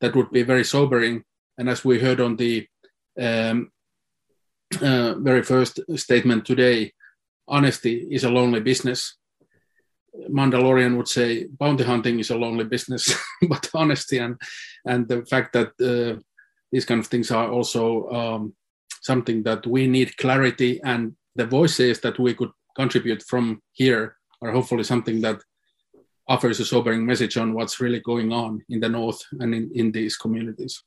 that 0.00 0.14
would 0.14 0.30
be 0.30 0.42
very 0.42 0.64
sobering. 0.64 1.24
And 1.58 1.68
as 1.68 1.84
we 1.84 1.98
heard 1.98 2.20
on 2.20 2.36
the 2.36 2.66
um, 3.20 3.70
uh, 4.82 5.14
very 5.18 5.42
first 5.42 5.80
statement 5.96 6.44
today, 6.44 6.92
honesty 7.48 8.06
is 8.10 8.24
a 8.24 8.30
lonely 8.30 8.60
business. 8.60 9.16
Mandalorian 10.30 10.96
would 10.96 11.08
say 11.08 11.46
bounty 11.46 11.84
hunting 11.84 12.18
is 12.18 12.30
a 12.30 12.38
lonely 12.38 12.64
business, 12.64 13.14
but 13.48 13.70
honesty 13.74 14.18
and 14.18 14.40
and 14.86 15.06
the 15.08 15.24
fact 15.26 15.52
that 15.52 15.72
uh, 15.80 16.18
these 16.72 16.86
kind 16.86 17.00
of 17.00 17.06
things 17.06 17.30
are 17.30 17.50
also 17.50 18.08
um, 18.10 18.54
something 19.02 19.42
that 19.42 19.66
we 19.66 19.86
need 19.86 20.16
clarity 20.16 20.80
and 20.82 21.14
the 21.36 21.46
voices 21.46 22.00
that 22.00 22.18
we 22.18 22.34
could 22.34 22.50
contribute 22.74 23.22
from 23.22 23.60
here 23.72 24.15
are 24.42 24.52
hopefully 24.52 24.84
something 24.84 25.20
that 25.22 25.40
offers 26.28 26.60
a 26.60 26.64
sobering 26.64 27.06
message 27.06 27.36
on 27.36 27.54
what's 27.54 27.80
really 27.80 28.00
going 28.00 28.32
on 28.32 28.62
in 28.68 28.80
the 28.80 28.88
north 28.88 29.22
and 29.40 29.54
in, 29.54 29.70
in 29.74 29.92
these 29.92 30.16
communities. 30.16 30.82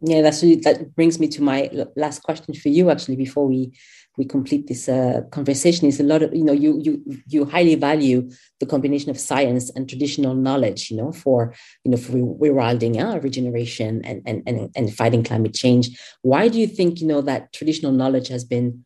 Yeah, 0.00 0.22
that's 0.22 0.40
that 0.40 0.94
brings 0.94 1.18
me 1.18 1.28
to 1.28 1.42
my 1.42 1.70
last 1.96 2.22
question 2.22 2.52
for 2.52 2.68
you. 2.68 2.90
Actually, 2.90 3.16
before 3.16 3.46
we 3.46 3.72
we 4.18 4.24
complete 4.24 4.66
this 4.66 4.88
uh, 4.88 5.22
conversation, 5.30 5.86
is 5.86 6.00
a 6.00 6.02
lot 6.02 6.22
of 6.22 6.34
you 6.34 6.44
know 6.44 6.52
you 6.52 6.78
you 6.82 7.02
you 7.26 7.44
highly 7.44 7.76
value 7.76 8.28
the 8.60 8.66
combination 8.66 9.10
of 9.10 9.18
science 9.18 9.70
and 9.70 9.88
traditional 9.88 10.34
knowledge. 10.34 10.90
You 10.90 10.96
know, 10.96 11.12
for 11.12 11.54
you 11.84 11.92
know 11.92 11.96
for 11.96 12.12
rewilding, 12.12 13.00
uh, 13.00 13.18
regeneration, 13.20 14.04
and 14.04 14.20
and 14.26 14.42
and 14.46 14.70
and 14.76 14.94
fighting 14.94 15.22
climate 15.22 15.54
change. 15.54 15.98
Why 16.22 16.48
do 16.48 16.58
you 16.58 16.66
think 16.66 17.00
you 17.00 17.06
know 17.06 17.22
that 17.22 17.52
traditional 17.52 17.92
knowledge 17.92 18.28
has 18.28 18.44
been 18.44 18.84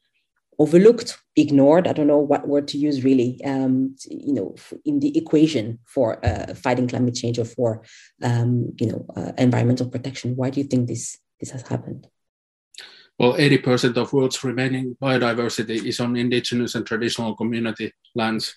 overlooked, 0.59 1.19
ignored. 1.37 1.87
I 1.87 1.93
don't 1.93 2.07
know 2.07 2.19
what 2.19 2.49
word 2.49 2.69
to 2.69 2.79
use 2.79 3.05
really. 3.05 3.41
Um, 3.45 3.97
you 4.09 4.33
know, 4.33 4.55
in 4.85 5.01
the 5.01 5.17
equation 5.17 5.79
for 5.87 6.25
uh, 6.25 6.55
fighting 6.55 6.89
climate 6.89 7.15
change 7.15 7.39
or 7.39 7.45
for 7.45 7.85
um, 8.23 8.73
you 8.79 8.87
know 8.87 9.07
uh, 9.17 9.33
environmental 9.39 9.89
protection. 9.89 10.37
Why 10.37 10.51
do 10.51 10.61
you 10.61 10.67
think 10.67 10.89
this 10.89 11.19
this 11.41 11.51
has 11.51 11.63
happened? 11.63 12.07
Well, 13.19 13.35
80% 13.35 13.97
of 13.97 14.13
world's 14.13 14.45
remaining 14.45 14.97
biodiversity 15.03 15.85
is 15.85 15.99
on 15.99 16.17
indigenous 16.17 16.77
and 16.77 16.87
traditional 16.87 17.35
community 17.35 17.93
lands, 18.15 18.57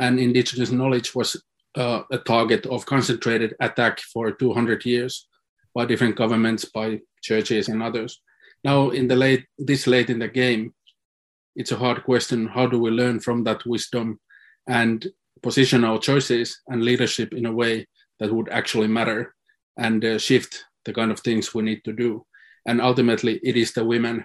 and 0.00 0.18
indigenous 0.18 0.72
knowledge 0.72 1.14
was 1.14 1.40
uh, 1.76 2.02
a 2.10 2.18
target 2.18 2.66
of 2.66 2.86
concentrated 2.86 3.54
attack 3.60 4.00
for 4.00 4.32
200 4.32 4.84
years 4.84 5.28
by 5.74 5.84
different 5.84 6.16
governments, 6.16 6.64
by 6.64 7.00
churches, 7.22 7.68
and 7.68 7.80
others. 7.80 8.20
Now, 8.64 8.90
in 8.90 9.06
the 9.06 9.14
late 9.14 9.46
this 9.58 9.86
late 9.86 10.10
in 10.10 10.18
the 10.18 10.28
game, 10.28 10.74
it's 11.58 11.72
a 11.72 11.76
hard 11.76 12.04
question. 12.04 12.46
How 12.46 12.66
do 12.68 12.78
we 12.78 12.90
learn 12.90 13.18
from 13.18 13.42
that 13.44 13.66
wisdom 13.66 14.20
and 14.68 15.04
position 15.42 15.84
our 15.84 15.98
choices 15.98 16.60
and 16.68 16.84
leadership 16.84 17.34
in 17.34 17.46
a 17.46 17.52
way 17.52 17.88
that 18.20 18.32
would 18.32 18.48
actually 18.48 18.86
matter 18.86 19.34
and 19.76 20.04
uh, 20.04 20.18
shift 20.18 20.64
the 20.84 20.92
kind 20.92 21.10
of 21.10 21.18
things 21.18 21.52
we 21.52 21.64
need 21.64 21.82
to 21.84 21.92
do? 21.92 22.24
And 22.64 22.80
ultimately, 22.80 23.40
it 23.42 23.56
is 23.56 23.72
the 23.72 23.84
women, 23.84 24.24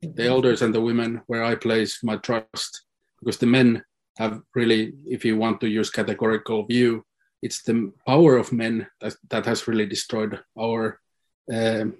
the 0.00 0.26
elders 0.26 0.62
and 0.62 0.74
the 0.74 0.80
women, 0.80 1.20
where 1.26 1.44
I 1.44 1.54
place 1.54 2.02
my 2.02 2.16
trust, 2.16 2.84
because 3.20 3.36
the 3.36 3.46
men 3.46 3.84
have 4.16 4.40
really, 4.54 4.94
if 5.06 5.26
you 5.26 5.36
want 5.36 5.60
to 5.60 5.68
use 5.68 5.90
categorical 5.90 6.64
view, 6.64 7.04
it's 7.42 7.62
the 7.62 7.92
power 8.06 8.38
of 8.38 8.52
men 8.52 8.86
that, 9.02 9.16
that 9.28 9.44
has 9.44 9.68
really 9.68 9.86
destroyed 9.86 10.40
our 10.58 10.98
um, 11.52 11.94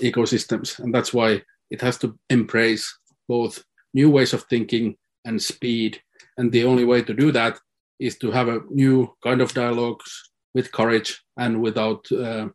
ecosystems, 0.00 0.78
and 0.78 0.94
that's 0.94 1.12
why 1.12 1.42
it 1.70 1.80
has 1.80 1.98
to 1.98 2.16
embrace 2.30 2.96
both 3.28 3.64
new 3.94 4.10
ways 4.10 4.32
of 4.32 4.44
thinking 4.44 4.96
and 5.24 5.40
speed. 5.40 6.00
And 6.36 6.50
the 6.50 6.64
only 6.64 6.84
way 6.84 7.02
to 7.02 7.14
do 7.14 7.32
that 7.32 7.58
is 7.98 8.18
to 8.18 8.30
have 8.30 8.48
a 8.48 8.60
new 8.70 9.14
kind 9.22 9.40
of 9.40 9.54
dialogues 9.54 10.30
with 10.54 10.72
courage 10.72 11.22
and 11.36 11.60
without 11.60 12.10
uh, 12.12 12.48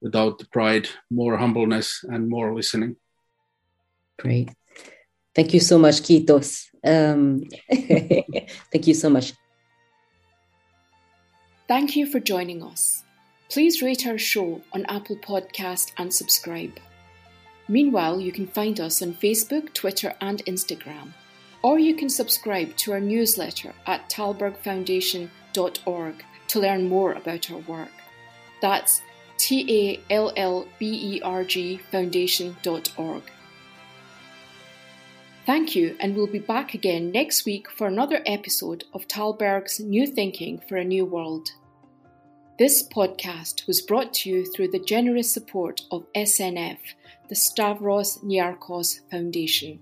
without 0.00 0.42
pride, 0.52 0.88
more 1.10 1.36
humbleness 1.36 2.04
and 2.04 2.28
more 2.28 2.54
listening. 2.54 2.96
Great. 4.18 4.50
Thank 5.34 5.52
you 5.52 5.60
so 5.60 5.78
much, 5.78 5.96
Kiitos. 6.02 6.66
Um, 6.84 7.44
thank 8.72 8.86
you 8.86 8.94
so 8.94 9.10
much. 9.10 9.32
Thank 11.68 11.96
you 11.96 12.06
for 12.06 12.20
joining 12.20 12.62
us. 12.62 13.02
Please 13.50 13.82
rate 13.82 14.06
our 14.06 14.18
show 14.18 14.62
on 14.72 14.86
Apple 14.88 15.16
Podcast 15.16 15.92
and 15.98 16.12
subscribe. 16.12 16.78
Meanwhile, 17.68 18.20
you 18.20 18.32
can 18.32 18.46
find 18.46 18.80
us 18.80 19.02
on 19.02 19.12
Facebook, 19.14 19.74
Twitter, 19.74 20.14
and 20.20 20.44
Instagram. 20.44 21.12
Or 21.62 21.78
you 21.78 21.94
can 21.94 22.08
subscribe 22.08 22.74
to 22.76 22.92
our 22.92 23.00
newsletter 23.00 23.74
at 23.86 24.08
tallbergfoundation.org 24.08 26.24
to 26.48 26.60
learn 26.60 26.88
more 26.88 27.12
about 27.12 27.50
our 27.50 27.58
work. 27.58 27.90
That's 28.62 29.02
T 29.38 29.66
A 29.68 30.00
L 30.12 30.32
L 30.36 30.66
B 30.78 31.16
E 31.16 31.20
R 31.22 31.44
G 31.44 31.78
foundation.org. 31.90 33.22
Thank 35.44 35.76
you, 35.76 35.96
and 36.00 36.16
we'll 36.16 36.26
be 36.26 36.40
back 36.40 36.74
again 36.74 37.12
next 37.12 37.44
week 37.44 37.70
for 37.70 37.86
another 37.86 38.20
episode 38.26 38.82
of 38.92 39.06
Tallberg's 39.06 39.78
New 39.78 40.06
Thinking 40.06 40.60
for 40.68 40.76
a 40.76 40.84
New 40.84 41.04
World. 41.04 41.50
This 42.58 42.88
podcast 42.88 43.66
was 43.66 43.82
brought 43.82 44.14
to 44.14 44.30
you 44.30 44.50
through 44.50 44.68
the 44.68 44.78
generous 44.78 45.30
support 45.32 45.82
of 45.90 46.10
SNF 46.14 46.78
the 47.28 47.34
Stavros 47.34 48.18
Niarchos 48.22 49.00
Foundation. 49.10 49.80